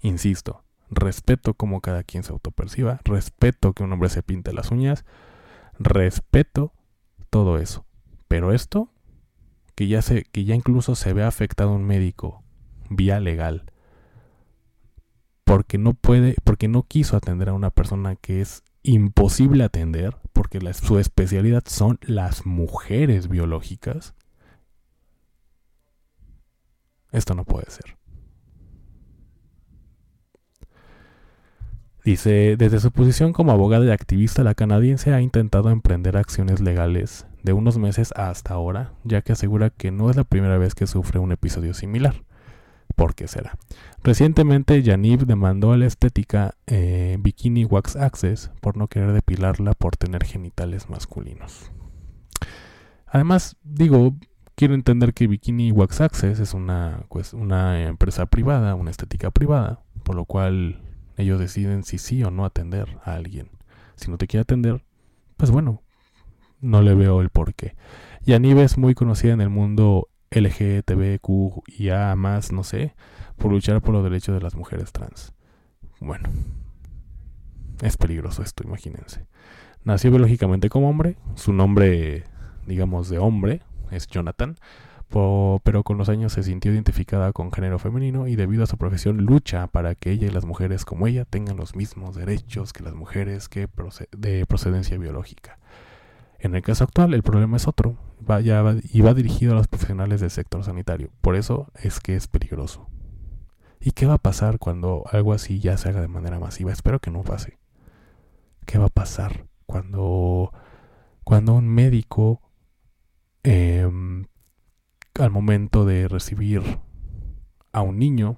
Insisto, 0.00 0.64
respeto 0.88 1.52
como 1.52 1.82
cada 1.82 2.04
quien 2.04 2.22
se 2.22 2.32
autoperciba, 2.32 3.02
respeto 3.04 3.74
que 3.74 3.82
un 3.82 3.92
hombre 3.92 4.08
se 4.08 4.22
pinte 4.22 4.54
las 4.54 4.70
uñas, 4.70 5.04
respeto 5.78 6.72
todo 7.28 7.58
eso. 7.58 7.84
Pero 8.26 8.54
esto, 8.54 8.88
que 9.74 9.88
ya, 9.88 10.00
se, 10.00 10.22
que 10.22 10.46
ya 10.46 10.54
incluso 10.54 10.94
se 10.94 11.12
ve 11.12 11.22
afectado 11.22 11.72
un 11.72 11.84
médico 11.84 12.42
vía 12.88 13.20
legal, 13.20 13.70
porque 15.44 15.76
no 15.76 15.92
puede, 15.92 16.34
porque 16.44 16.66
no 16.66 16.84
quiso 16.84 17.18
atender 17.18 17.50
a 17.50 17.52
una 17.52 17.68
persona 17.68 18.16
que 18.16 18.40
es 18.40 18.62
imposible 18.82 19.64
atender, 19.64 20.16
porque 20.32 20.60
su 20.74 20.98
especialidad 20.98 21.64
son 21.66 21.98
las 22.02 22.46
mujeres 22.46 23.28
biológicas. 23.28 24.14
Esto 27.12 27.34
no 27.34 27.44
puede 27.44 27.70
ser. 27.70 27.96
Dice, 32.04 32.56
desde 32.56 32.80
su 32.80 32.92
posición 32.92 33.32
como 33.34 33.52
abogada 33.52 33.84
y 33.84 33.90
activista, 33.90 34.42
la 34.42 34.54
canadiense 34.54 35.12
ha 35.12 35.20
intentado 35.20 35.68
emprender 35.70 36.16
acciones 36.16 36.60
legales 36.60 37.26
de 37.42 37.52
unos 37.52 37.76
meses 37.76 38.12
hasta 38.16 38.54
ahora, 38.54 38.94
ya 39.04 39.20
que 39.20 39.32
asegura 39.32 39.68
que 39.70 39.90
no 39.90 40.08
es 40.08 40.16
la 40.16 40.24
primera 40.24 40.56
vez 40.56 40.74
que 40.74 40.86
sufre 40.86 41.18
un 41.18 41.32
episodio 41.32 41.74
similar. 41.74 42.22
¿Por 43.00 43.14
qué 43.14 43.28
será? 43.28 43.56
Recientemente, 44.04 44.82
Yanib 44.82 45.24
demandó 45.24 45.72
a 45.72 45.78
la 45.78 45.86
estética 45.86 46.56
eh, 46.66 47.16
Bikini 47.18 47.64
Wax 47.64 47.96
Access 47.96 48.50
por 48.60 48.76
no 48.76 48.88
querer 48.88 49.14
depilarla 49.14 49.72
por 49.72 49.96
tener 49.96 50.22
genitales 50.22 50.90
masculinos. 50.90 51.72
Además, 53.06 53.56
digo, 53.64 54.16
quiero 54.54 54.74
entender 54.74 55.14
que 55.14 55.28
Bikini 55.28 55.72
Wax 55.72 56.02
Access 56.02 56.40
es 56.40 56.52
una, 56.52 57.06
pues, 57.08 57.32
una 57.32 57.84
empresa 57.84 58.26
privada, 58.26 58.74
una 58.74 58.90
estética 58.90 59.30
privada, 59.30 59.82
por 60.02 60.14
lo 60.14 60.26
cual 60.26 60.82
ellos 61.16 61.40
deciden 61.40 61.84
si 61.84 61.96
sí 61.96 62.22
o 62.22 62.30
no 62.30 62.44
atender 62.44 62.98
a 63.02 63.14
alguien. 63.14 63.48
Si 63.96 64.10
no 64.10 64.18
te 64.18 64.26
quiere 64.26 64.42
atender, 64.42 64.84
pues 65.38 65.50
bueno, 65.50 65.80
no 66.60 66.82
le 66.82 66.94
veo 66.94 67.22
el 67.22 67.30
porqué. 67.30 67.76
Yanib 68.26 68.58
es 68.58 68.76
muy 68.76 68.94
conocida 68.94 69.32
en 69.32 69.40
el 69.40 69.48
mundo 69.48 70.09
LGTBQ 70.30 71.62
y 71.66 71.88
A 71.90 72.14
más, 72.14 72.52
no 72.52 72.62
sé, 72.62 72.94
por 73.36 73.50
luchar 73.50 73.82
por 73.82 73.94
los 73.94 74.04
derechos 74.04 74.34
de 74.34 74.40
las 74.40 74.54
mujeres 74.54 74.92
trans. 74.92 75.32
Bueno, 75.98 76.28
es 77.82 77.96
peligroso 77.96 78.42
esto, 78.42 78.62
imagínense. 78.64 79.26
Nació 79.82 80.10
biológicamente 80.10 80.68
como 80.68 80.88
hombre, 80.88 81.16
su 81.34 81.52
nombre, 81.52 82.24
digamos, 82.66 83.08
de 83.08 83.18
hombre 83.18 83.62
es 83.90 84.06
Jonathan, 84.06 84.56
pero 85.08 85.82
con 85.82 85.98
los 85.98 86.08
años 86.08 86.32
se 86.34 86.44
sintió 86.44 86.72
identificada 86.72 87.32
con 87.32 87.50
género 87.50 87.80
femenino 87.80 88.28
y 88.28 88.36
debido 88.36 88.62
a 88.62 88.66
su 88.68 88.78
profesión 88.78 89.24
lucha 89.24 89.66
para 89.66 89.96
que 89.96 90.12
ella 90.12 90.28
y 90.28 90.30
las 90.30 90.44
mujeres 90.44 90.84
como 90.84 91.08
ella 91.08 91.24
tengan 91.24 91.56
los 91.56 91.74
mismos 91.74 92.14
derechos 92.14 92.72
que 92.72 92.84
las 92.84 92.94
mujeres 92.94 93.48
que 93.48 93.68
de 94.12 94.46
procedencia 94.46 94.96
biológica. 94.98 95.58
En 96.40 96.54
el 96.54 96.62
caso 96.62 96.84
actual 96.84 97.12
el 97.14 97.22
problema 97.22 97.56
es 97.58 97.68
otro 97.68 97.96
va, 98.28 98.40
y 98.40 99.00
va 99.00 99.14
dirigido 99.14 99.52
a 99.52 99.56
los 99.56 99.68
profesionales 99.68 100.20
del 100.20 100.30
sector 100.30 100.64
sanitario. 100.64 101.10
Por 101.20 101.36
eso 101.36 101.70
es 101.74 102.00
que 102.00 102.16
es 102.16 102.28
peligroso. 102.28 102.88
¿Y 103.78 103.92
qué 103.92 104.06
va 104.06 104.14
a 104.14 104.18
pasar 104.18 104.58
cuando 104.58 105.04
algo 105.10 105.32
así 105.32 105.60
ya 105.60 105.76
se 105.76 105.88
haga 105.88 106.00
de 106.00 106.08
manera 106.08 106.38
masiva? 106.38 106.72
Espero 106.72 106.98
que 106.98 107.10
no 107.10 107.22
pase. 107.22 107.58
¿Qué 108.66 108.78
va 108.78 108.86
a 108.86 108.90
pasar 108.90 109.46
cuando, 109.66 110.52
cuando 111.24 111.54
un 111.54 111.68
médico 111.68 112.40
eh, 113.42 113.88
al 115.18 115.30
momento 115.30 115.84
de 115.84 116.08
recibir 116.08 116.62
a 117.72 117.82
un 117.82 117.98
niño 117.98 118.36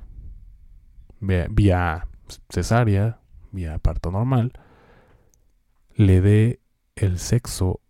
vía 1.21 2.09
cesárea, 2.51 3.21
vía 3.51 3.79
parto 3.79 4.11
normal, 4.11 4.53
le 5.95 6.21
dé 6.21 6.61
el 6.97 7.19
sexo 7.19 7.81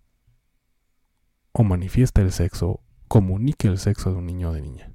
o 1.53 1.62
manifiesta 1.62 2.21
el 2.21 2.33
sexo, 2.33 2.81
comunique 3.09 3.69
el 3.69 3.79
sexo 3.79 4.11
de 4.11 4.17
un 4.17 4.27
niño 4.27 4.51
o 4.51 4.53
de 4.53 4.62
niña. 4.62 4.93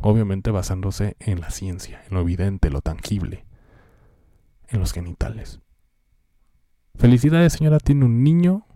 Obviamente 0.00 0.50
basándose 0.50 1.16
en 1.18 1.40
la 1.40 1.50
ciencia, 1.50 2.02
en 2.08 2.14
lo 2.14 2.20
evidente, 2.20 2.70
lo 2.70 2.80
tangible, 2.80 3.46
en 4.68 4.80
los 4.80 4.92
genitales. 4.92 5.60
Felicidades 6.96 7.54
señora, 7.54 7.78
tiene 7.78 8.04
un 8.04 8.22
niño, 8.22 8.66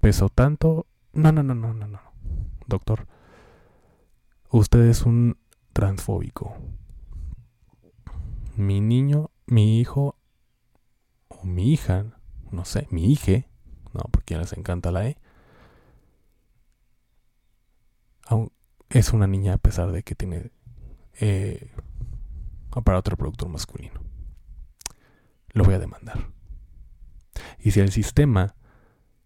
pesó 0.00 0.28
tanto. 0.28 0.86
No, 1.12 1.30
no, 1.32 1.42
no, 1.42 1.54
no, 1.54 1.74
no, 1.74 1.86
no. 1.86 2.00
Doctor, 2.66 3.06
Usted 4.52 4.80
es 4.88 5.02
un 5.02 5.38
transfóbico. 5.72 6.56
Mi 8.56 8.80
niño, 8.80 9.30
mi 9.46 9.78
hijo 9.78 10.16
o 11.28 11.44
mi 11.44 11.72
hija, 11.72 12.06
no 12.50 12.64
sé, 12.64 12.88
mi 12.90 13.12
hija, 13.12 13.46
no, 13.92 14.00
porque 14.10 14.36
les 14.36 14.52
encanta 14.54 14.90
la 14.90 15.06
E, 15.06 15.18
es 18.88 19.12
una 19.12 19.26
niña 19.26 19.54
a 19.54 19.58
pesar 19.58 19.92
de 19.92 20.02
que 20.02 20.14
tiene 20.14 20.50
eh, 21.20 21.70
aparato 22.72 23.10
reproductor 23.10 23.48
masculino. 23.48 24.00
Lo 25.52 25.64
voy 25.64 25.74
a 25.74 25.78
demandar. 25.78 26.30
Y 27.58 27.70
si 27.70 27.80
el 27.80 27.92
sistema 27.92 28.54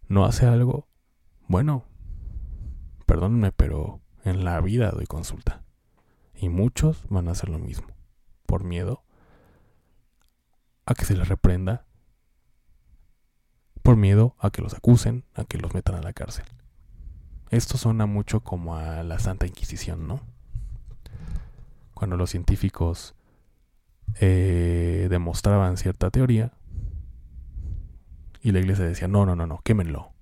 no 0.08 0.24
hace 0.24 0.46
algo, 0.46 0.88
bueno, 1.48 1.84
perdónenme, 3.06 3.52
pero 3.52 4.00
en 4.24 4.44
la 4.44 4.60
vida 4.60 4.90
doy 4.90 5.06
consulta. 5.06 5.64
Y 6.34 6.48
muchos 6.48 7.06
van 7.08 7.28
a 7.28 7.32
hacer 7.32 7.48
lo 7.48 7.58
mismo. 7.58 7.88
Por 8.46 8.64
miedo 8.64 9.04
a 10.86 10.94
que 10.94 11.04
se 11.04 11.16
les 11.16 11.28
reprenda. 11.28 11.86
Por 13.82 13.96
miedo 13.96 14.34
a 14.38 14.50
que 14.50 14.62
los 14.62 14.74
acusen, 14.74 15.24
a 15.34 15.44
que 15.44 15.58
los 15.58 15.74
metan 15.74 15.94
a 15.94 16.02
la 16.02 16.12
cárcel. 16.12 16.46
Esto 17.50 17.78
suena 17.78 18.06
mucho 18.06 18.40
como 18.40 18.76
a 18.76 19.02
la 19.02 19.18
Santa 19.18 19.46
Inquisición, 19.46 20.08
¿no? 20.08 20.20
Cuando 21.94 22.16
los 22.16 22.30
científicos 22.30 23.14
eh, 24.20 25.06
demostraban 25.10 25.76
cierta 25.76 26.10
teoría 26.10 26.52
y 28.42 28.52
la 28.52 28.58
iglesia 28.58 28.84
decía, 28.84 29.08
no, 29.08 29.24
no, 29.24 29.34
no, 29.36 29.46
no, 29.46 29.60
quémenlo. 29.64 30.12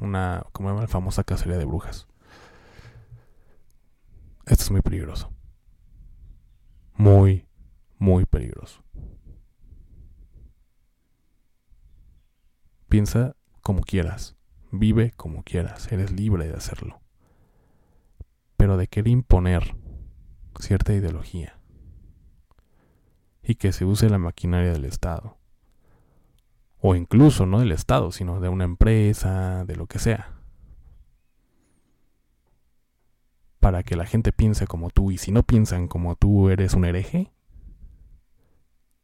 Una, 0.00 0.44
como 0.52 0.70
llama 0.70 0.82
la 0.82 0.88
famosa 0.88 1.22
cacería 1.22 1.58
de 1.58 1.64
brujas. 1.64 2.08
Esto 4.46 4.64
es 4.64 4.70
muy 4.70 4.82
peligroso. 4.82 5.32
Muy, 6.94 7.46
muy 7.98 8.26
peligroso. 8.26 8.82
Piensa 12.88 13.36
como 13.62 13.80
quieras, 13.82 14.36
vive 14.78 15.12
como 15.16 15.42
quieras, 15.42 15.90
eres 15.92 16.10
libre 16.10 16.46
de 16.48 16.54
hacerlo. 16.54 17.00
Pero 18.56 18.76
de 18.76 18.88
querer 18.88 19.08
imponer 19.08 19.76
cierta 20.60 20.92
ideología 20.92 21.58
y 23.42 23.56
que 23.56 23.72
se 23.72 23.84
use 23.84 24.08
la 24.08 24.18
maquinaria 24.18 24.72
del 24.72 24.84
Estado, 24.84 25.36
o 26.78 26.94
incluso 26.94 27.46
no 27.46 27.60
del 27.60 27.72
Estado, 27.72 28.12
sino 28.12 28.40
de 28.40 28.48
una 28.48 28.64
empresa, 28.64 29.64
de 29.64 29.76
lo 29.76 29.86
que 29.86 29.98
sea, 29.98 30.38
para 33.60 33.82
que 33.82 33.96
la 33.96 34.06
gente 34.06 34.32
piense 34.32 34.66
como 34.66 34.90
tú 34.90 35.10
y 35.10 35.18
si 35.18 35.32
no 35.32 35.42
piensan 35.42 35.88
como 35.88 36.16
tú 36.16 36.50
eres 36.50 36.74
un 36.74 36.84
hereje, 36.84 37.32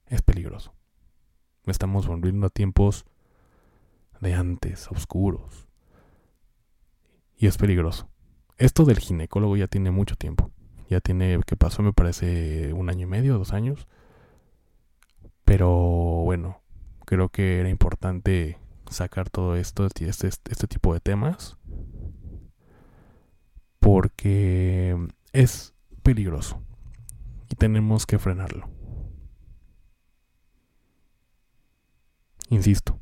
es 0.06 0.22
peligroso. 0.22 0.74
Estamos 1.66 2.06
volviendo 2.06 2.46
a 2.46 2.50
tiempos 2.50 3.06
de 4.20 4.34
antes, 4.34 4.90
oscuros. 4.90 5.66
Y 7.36 7.46
es 7.46 7.56
peligroso. 7.56 8.08
Esto 8.58 8.84
del 8.84 8.98
ginecólogo 8.98 9.56
ya 9.56 9.66
tiene 9.66 9.90
mucho 9.90 10.16
tiempo. 10.16 10.50
Ya 10.88 11.00
tiene, 11.00 11.40
que 11.46 11.56
pasó 11.56 11.82
me 11.82 11.92
parece 11.92 12.72
un 12.74 12.90
año 12.90 13.04
y 13.04 13.10
medio, 13.10 13.38
dos 13.38 13.52
años. 13.52 13.88
Pero 15.44 15.68
bueno, 16.24 16.60
creo 17.06 17.30
que 17.30 17.60
era 17.60 17.70
importante 17.70 18.58
sacar 18.90 19.30
todo 19.30 19.56
esto, 19.56 19.86
este, 19.86 20.08
este, 20.08 20.28
este 20.28 20.66
tipo 20.66 20.92
de 20.92 21.00
temas. 21.00 21.56
Porque 23.78 24.96
es 25.32 25.74
peligroso. 26.02 26.62
Y 27.48 27.54
tenemos 27.54 28.04
que 28.04 28.18
frenarlo. 28.18 28.68
Insisto, 32.50 32.99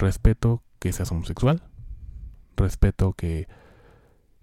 respeto 0.00 0.64
que 0.78 0.92
seas 0.92 1.12
homosexual, 1.12 1.62
respeto 2.56 3.12
que, 3.12 3.48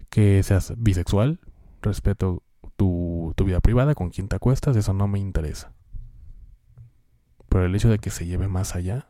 que 0.08 0.42
seas 0.42 0.72
bisexual, 0.76 1.40
respeto 1.82 2.42
tu, 2.76 3.34
tu 3.36 3.44
vida 3.44 3.60
privada, 3.60 3.94
con 3.94 4.10
quien 4.10 4.28
te 4.28 4.36
acuestas, 4.36 4.76
eso 4.76 4.94
no 4.94 5.08
me 5.08 5.18
interesa. 5.18 5.72
Pero 7.48 7.64
el 7.64 7.74
hecho 7.74 7.88
de 7.88 7.98
que 7.98 8.10
se 8.10 8.26
lleve 8.26 8.48
más 8.48 8.74
allá, 8.74 9.08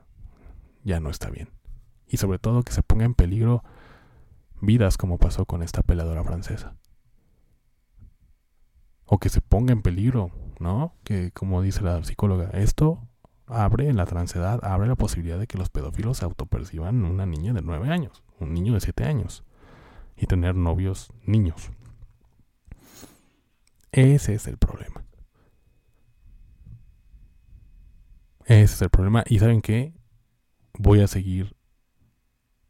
ya 0.85 1.01
no 1.01 1.11
está 1.11 1.31
bien. 1.31 1.51
Y 2.07 2.17
sobre 2.17 2.39
todo 2.39 2.63
que 2.63 2.73
se 2.73 2.83
ponga 2.83 3.05
en 3.05 3.15
peligro 3.15 3.63
vidas 4.61 4.97
como 4.97 5.19
pasó 5.19 5.45
con 5.45 5.63
esta 5.63 5.83
peladora 5.83 6.25
francesa. 6.25 6.77
O 9.05 9.19
que 9.19 9.29
se 9.29 9.41
ponga 9.41 9.73
en 9.73 9.83
peligro, 9.83 10.31
¿no? 10.61 10.95
Que 11.05 11.31
como 11.33 11.63
dice 11.63 11.83
la 11.83 12.03
psicóloga, 12.05 12.51
esto 12.51 13.08
abre 13.49 13.93
la 13.93 14.07
transedad, 14.07 14.65
abre 14.65 14.89
la 14.89 14.97
posibilidad 14.97 15.39
de 15.39 15.47
que 15.47 15.59
los 15.59 15.71
pedófilos 15.71 16.23
autoperciban 16.23 17.05
una 17.05 17.27
niña 17.27 17.53
de 17.53 17.63
9 17.63 17.89
años, 17.91 18.23
un 18.39 18.55
niño 18.55 18.75
de 18.75 18.81
7 18.81 19.05
años, 19.05 19.45
y 20.17 20.27
tener 20.27 20.55
novios 20.55 21.13
niños. 21.25 21.71
Ese 23.93 24.35
es 24.35 24.47
el 24.47 24.59
problema. 24.59 25.05
Ese 28.45 28.75
es 28.75 28.83
el 28.83 28.91
problema. 28.91 29.25
Y 29.27 29.39
saben 29.39 29.61
qué? 29.61 29.95
Voy 30.75 31.01
a 31.01 31.07
seguir 31.07 31.57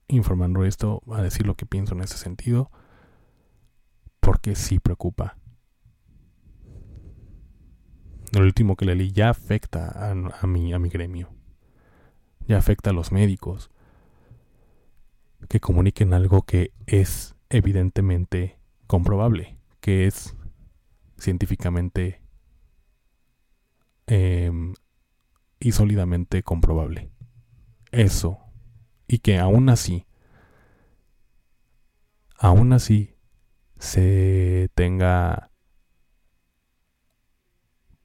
informando 0.08 0.64
esto, 0.64 1.02
a 1.12 1.22
decir 1.22 1.46
lo 1.46 1.54
que 1.54 1.66
pienso 1.66 1.94
en 1.94 2.02
ese 2.02 2.16
sentido, 2.16 2.70
porque 4.20 4.54
sí 4.54 4.78
preocupa 4.78 5.37
el 8.32 8.42
último 8.42 8.76
que 8.76 8.84
le 8.84 8.94
leí 8.94 9.12
ya 9.12 9.30
afecta 9.30 10.10
a, 10.10 10.46
mi, 10.46 10.72
a 10.72 10.78
mi 10.78 10.88
gremio. 10.88 11.30
Ya 12.46 12.58
afecta 12.58 12.90
a 12.90 12.92
los 12.92 13.12
médicos. 13.12 13.70
Que 15.48 15.60
comuniquen 15.60 16.14
algo 16.14 16.42
que 16.42 16.72
es 16.86 17.34
evidentemente 17.48 18.58
comprobable. 18.86 19.58
Que 19.80 20.06
es 20.06 20.36
científicamente 21.18 22.22
eh, 24.06 24.50
y 25.60 25.72
sólidamente 25.72 26.42
comprobable. 26.42 27.10
Eso. 27.90 28.38
Y 29.06 29.18
que 29.18 29.38
aún 29.38 29.68
así, 29.68 30.06
aún 32.36 32.72
así, 32.72 33.14
se 33.78 34.70
tenga 34.74 35.50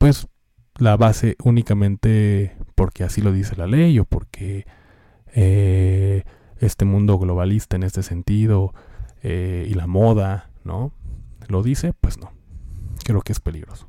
pues 0.03 0.27
la 0.79 0.97
base 0.97 1.37
únicamente 1.45 2.57
porque 2.75 3.05
así 3.05 3.21
lo 3.21 3.31
dice 3.31 3.55
la 3.55 3.67
ley 3.67 3.97
o 3.99 4.03
porque 4.03 4.67
eh, 5.33 6.23
este 6.57 6.83
mundo 6.83 7.17
globalista 7.17 7.77
en 7.77 7.83
este 7.83 8.03
sentido 8.03 8.73
eh, 9.21 9.65
y 9.65 9.75
la 9.75 9.87
moda, 9.87 10.49
¿no? 10.65 10.91
Lo 11.47 11.63
dice, 11.63 11.93
pues 11.93 12.19
no. 12.19 12.33
Creo 13.05 13.21
que 13.21 13.31
es 13.31 13.39
peligroso. 13.39 13.87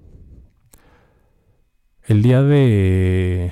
El 2.05 2.23
día 2.23 2.43
de 2.43 3.51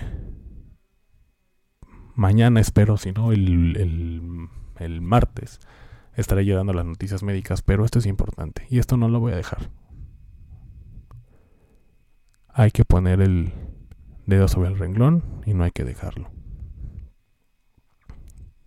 mañana, 2.14 2.61
espero, 2.61 2.96
si 2.96 3.11
no, 3.11 3.33
el, 3.33 4.48
el, 4.79 5.01
martes, 5.01 5.59
estaré 6.14 6.44
llevando 6.44 6.72
las 6.72 6.87
noticias 6.87 7.25
médicas, 7.25 7.61
pero 7.62 7.85
esto 7.85 7.98
es 7.98 8.07
importante 8.07 8.68
y 8.70 8.79
esto 8.79 8.96
no 8.96 9.09
lo 9.09 9.18
voy 9.18 9.33
a 9.33 9.37
dejar 9.37 9.82
hay 12.52 12.70
que 12.70 12.84
poner 12.84 13.20
el 13.20 13.52
dedo 14.26 14.48
sobre 14.48 14.68
el 14.68 14.78
renglón 14.78 15.42
y 15.46 15.54
no 15.54 15.64
hay 15.64 15.70
que 15.70 15.84
dejarlo. 15.84 16.30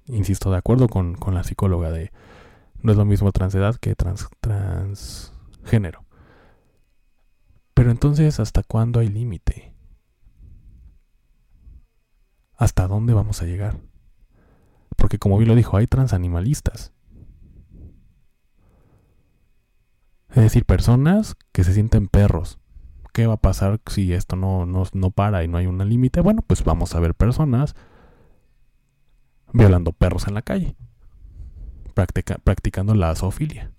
Insisto, 0.07 0.51
de 0.51 0.57
acuerdo 0.57 0.87
con, 0.87 1.17
la 1.31 1.43
psicóloga 1.43 1.91
de 1.91 2.11
no 2.81 2.91
es 2.91 2.97
lo 2.97 3.05
mismo 3.05 3.31
transedad 3.31 3.75
que 3.75 3.95
trans, 3.95 4.27
transgénero. 4.39 6.05
Pero 7.73 7.91
entonces, 7.91 8.39
¿hasta 8.39 8.63
cuándo 8.63 8.99
hay 8.99 9.09
límite? 9.09 9.73
¿Hasta 12.55 12.87
dónde 12.87 13.13
vamos 13.13 13.41
a 13.41 13.45
llegar? 13.45 13.79
Porque 14.95 15.19
como 15.19 15.37
bien 15.37 15.49
lo 15.49 15.55
dijo, 15.55 15.75
hay 15.75 15.87
transanimalistas. 15.87 16.93
Es 20.29 20.43
decir, 20.43 20.65
personas 20.65 21.35
que 21.51 21.63
se 21.63 21.73
sienten 21.73 22.07
perros, 22.07 22.59
¿qué 23.15 23.27
va 23.27 23.35
a 23.35 23.37
pasar 23.37 23.79
si 23.87 24.11
esto 24.11 24.35
no, 24.35 24.65
no, 24.65 25.11
para 25.11 25.45
y 25.45 25.47
no 25.47 25.57
hay 25.57 25.67
un 25.67 25.77
límite? 25.87 26.19
Bueno, 26.19 26.43
pues 26.45 26.65
vamos 26.65 26.95
a 26.95 26.99
ver 26.99 27.15
personas 27.15 27.73
violando 29.53 29.93
perros 29.93 30.27
en 30.27 30.33
la 30.33 30.41
calle, 30.41 30.75
practicando 32.43 32.93
la 32.93 33.15
zoofilia. 33.15 33.71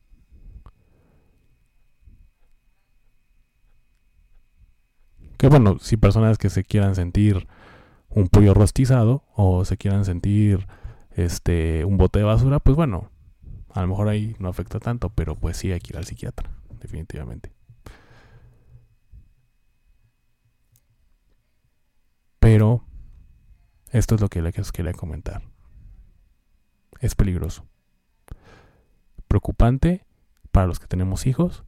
Que 5.37 5.49
bueno, 5.49 5.77
si 5.81 5.99
personas 5.99 6.38
que 6.38 6.49
se 6.49 6.64
quieran 6.64 6.94
sentir 6.94 7.46
un 8.09 8.29
pollo 8.29 8.55
rostizado 8.55 9.25
o 9.35 9.66
se 9.66 9.77
quieran 9.77 10.07
sentir 10.07 10.66
este 11.11 11.85
un 11.85 11.99
bote 11.99 12.20
de 12.20 12.25
basura, 12.25 12.59
pues 12.59 12.75
bueno, 12.75 13.11
a 13.75 13.83
lo 13.83 13.88
mejor 13.88 14.09
ahí 14.09 14.35
no 14.38 14.49
afecta 14.49 14.81
tanto, 14.81 15.11
pero 15.11 15.37
pues 15.37 15.59
sí 15.59 15.72
hay 15.72 15.81
que 15.81 15.92
ir 15.92 15.99
al 15.99 16.07
psiquiatra, 16.07 16.51
definitivamente. 16.81 17.55
Pero 22.46 22.85
esto 23.90 24.14
es 24.14 24.20
lo 24.20 24.28
que 24.28 24.40
les 24.40 24.70
quería 24.70 24.92
comentar. 24.92 25.42
Es 27.00 27.16
peligroso. 27.16 27.66
Preocupante 29.26 30.06
para 30.52 30.68
los 30.68 30.78
que 30.78 30.87
tenemos 30.87 31.26
hijos. 31.26 31.64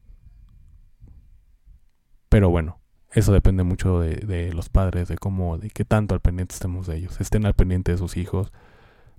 Pero 2.29 2.49
bueno, 2.51 2.79
eso 3.11 3.33
depende 3.33 3.65
mucho 3.65 3.99
de, 3.99 4.53
los 4.53 4.69
padres, 4.69 5.09
de 5.09 5.19
cómo, 5.19 5.59
de 5.59 5.69
qué 5.71 5.85
tanto 5.85 6.15
al 6.15 6.21
pendiente 6.21 6.55
estemos 6.55 6.87
de 6.87 6.99
ellos. 6.99 7.21
Estén 7.21 7.45
al 7.45 7.55
pendiente 7.55 7.91
de 7.91 7.99
sus 7.99 8.17
hijos, 8.17 8.53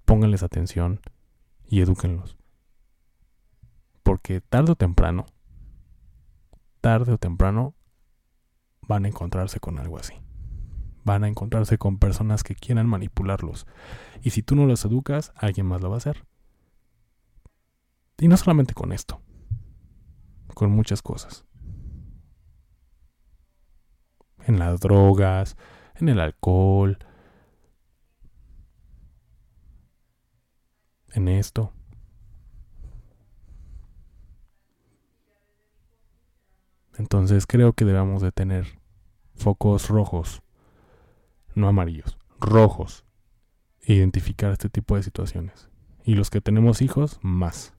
pónganles 0.06 0.43
atención 0.43 1.02
y 1.67 1.82
edúquenlos. 1.82 2.38
Porque 4.02 4.39
tarde 4.39 4.72
o 4.72 4.76
temprano, 4.78 5.26
tarde 6.80 7.12
o 7.12 7.17
temprano, 7.17 7.76
van 8.80 9.04
a 9.04 9.10
encontrarse 9.10 9.60
con 9.60 9.78
algo 9.78 10.00
así 10.00 10.13
van 11.10 11.24
a 11.24 11.28
encontrarse 11.28 11.80
con 11.80 11.98
personas 11.98 12.43
que 12.43 12.54
quieran 12.54 12.88
manipularlos. 12.88 13.65
Y 14.22 14.30
si 14.30 14.43
tú 14.43 14.56
no 14.56 14.67
los 14.67 14.86
educas, 14.86 15.34
alguien 15.36 15.65
más 15.65 15.82
lo 15.82 15.89
va 15.89 15.95
a 15.95 15.98
hacer. 15.98 16.24
Y 18.19 18.28
no 18.28 18.38
solamente 18.38 18.76
con 18.76 18.91
esto, 18.91 19.19
con 20.54 20.69
muchas 20.69 21.02
cosas. 21.02 21.45
En 24.45 24.60
las 24.60 24.80
drogas, 24.82 25.57
en 25.95 26.10
el 26.10 26.20
alcohol, 26.20 26.99
en 31.14 31.28
esto. 31.28 31.74
Entonces 36.99 37.47
creo 37.47 37.74
que 37.74 37.86
debemos 37.86 38.22
de 38.22 38.32
tener 38.32 38.80
focos 39.34 39.89
rojos 39.89 40.43
no 41.56 41.68
amarillos, 41.68 42.18
rojos. 42.39 43.06
Identificar 43.82 44.52
este 44.52 44.70
tipo 44.70 44.95
de 44.95 45.04
situaciones. 45.04 45.70
Y 46.04 46.16
los 46.16 46.30
que 46.30 46.41
tenemos 46.41 46.82
hijos, 46.82 47.20
más. 47.22 47.74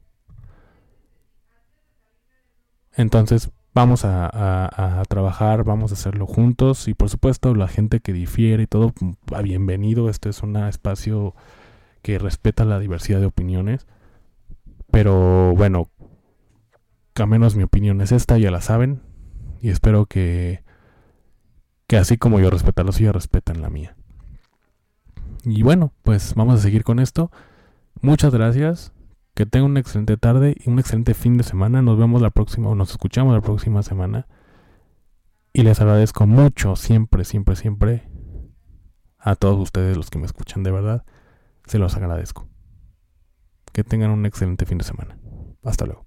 Entonces 2.93 3.51
vamos 3.75 4.05
a, 4.05 5.03
trabajar, 5.09 5.65
vamos 5.65 5.93
a 5.93 5.95
hacerlo 5.95 6.27
juntos 6.27 6.89
y 6.89 6.95
por 6.95 7.09
supuesto 7.09 7.55
la 7.55 7.69
gente 7.69 8.01
que 8.01 8.13
difiere 8.13 8.65
y 8.65 8.67
todo, 8.67 8.93
mm, 9.01 9.43
bienvenido. 9.43 10.09
Este 10.09 10.29
es 10.29 10.43
un 10.43 10.57
espacio 10.57 11.35
que 12.03 12.19
respeta 12.19 12.65
la 12.65 12.79
diversidad 12.79 13.21
de 13.21 13.27
opiniones. 13.27 13.87
Pero 14.91 15.55
bueno, 15.55 15.91
a 17.15 17.27
menos 17.27 17.55
mi 17.55 17.63
opinión 17.63 18.01
es 18.01 18.13
esta, 18.13 18.39
ya 18.39 18.51
la 18.51 18.61
saben. 18.61 19.03
Y 19.61 19.69
espero 19.69 20.07
que 20.07 20.63
que 21.91 21.97
así 21.97 22.19
como 22.19 22.39
yo 22.39 22.51
respeto 22.51 22.85
la 22.85 22.93
suya, 22.93 23.11
respetan 23.11 23.63
la 23.63 23.69
mía. 23.69 23.97
Y 25.43 25.65
bueno, 25.65 25.93
pues 26.05 26.37
vamos 26.37 26.55
a 26.55 26.63
seguir 26.63 26.85
con 26.85 27.01
esto. 27.01 27.33
Muchas 28.01 28.33
gracias. 28.33 28.93
Que 29.35 29.45
tengan 29.45 29.73
una 29.73 29.81
excelente 29.81 30.17
tarde 30.17 30.55
y 30.65 30.71
un 30.71 30.79
excelente 30.79 31.15
fin 31.15 31.37
de 31.37 31.43
semana. 31.43 31.83
Nos 31.83 31.99
vemos 31.99 32.23
la 32.23 32.31
próxima 32.31 32.69
o 32.69 32.77
nos 32.77 32.93
escuchamos 32.93 33.35
la 33.35 33.41
próxima 33.41 33.83
semana. 33.83 34.29
Y 35.53 35.65
les 35.65 35.81
agradezco 35.81 36.29
mucho, 36.29 36.77
siempre, 36.77 37.25
siempre, 37.25 37.57
siempre, 37.57 38.09
a 39.19 39.35
todos 39.35 39.59
ustedes 39.59 39.97
los 39.97 40.11
que 40.11 40.21
me 40.21 40.27
escuchan, 40.27 40.63
de 40.63 40.71
verdad. 40.71 41.05
Se 41.67 41.81
los 41.81 41.97
agradezco. 41.97 42.47
Que 43.73 43.83
tengan 43.83 44.13
un 44.13 44.27
excelente 44.27 44.65
fin 44.65 44.79
de 44.79 44.85
semana. 44.85 45.19
Hasta 45.65 45.87
luego. 45.87 46.07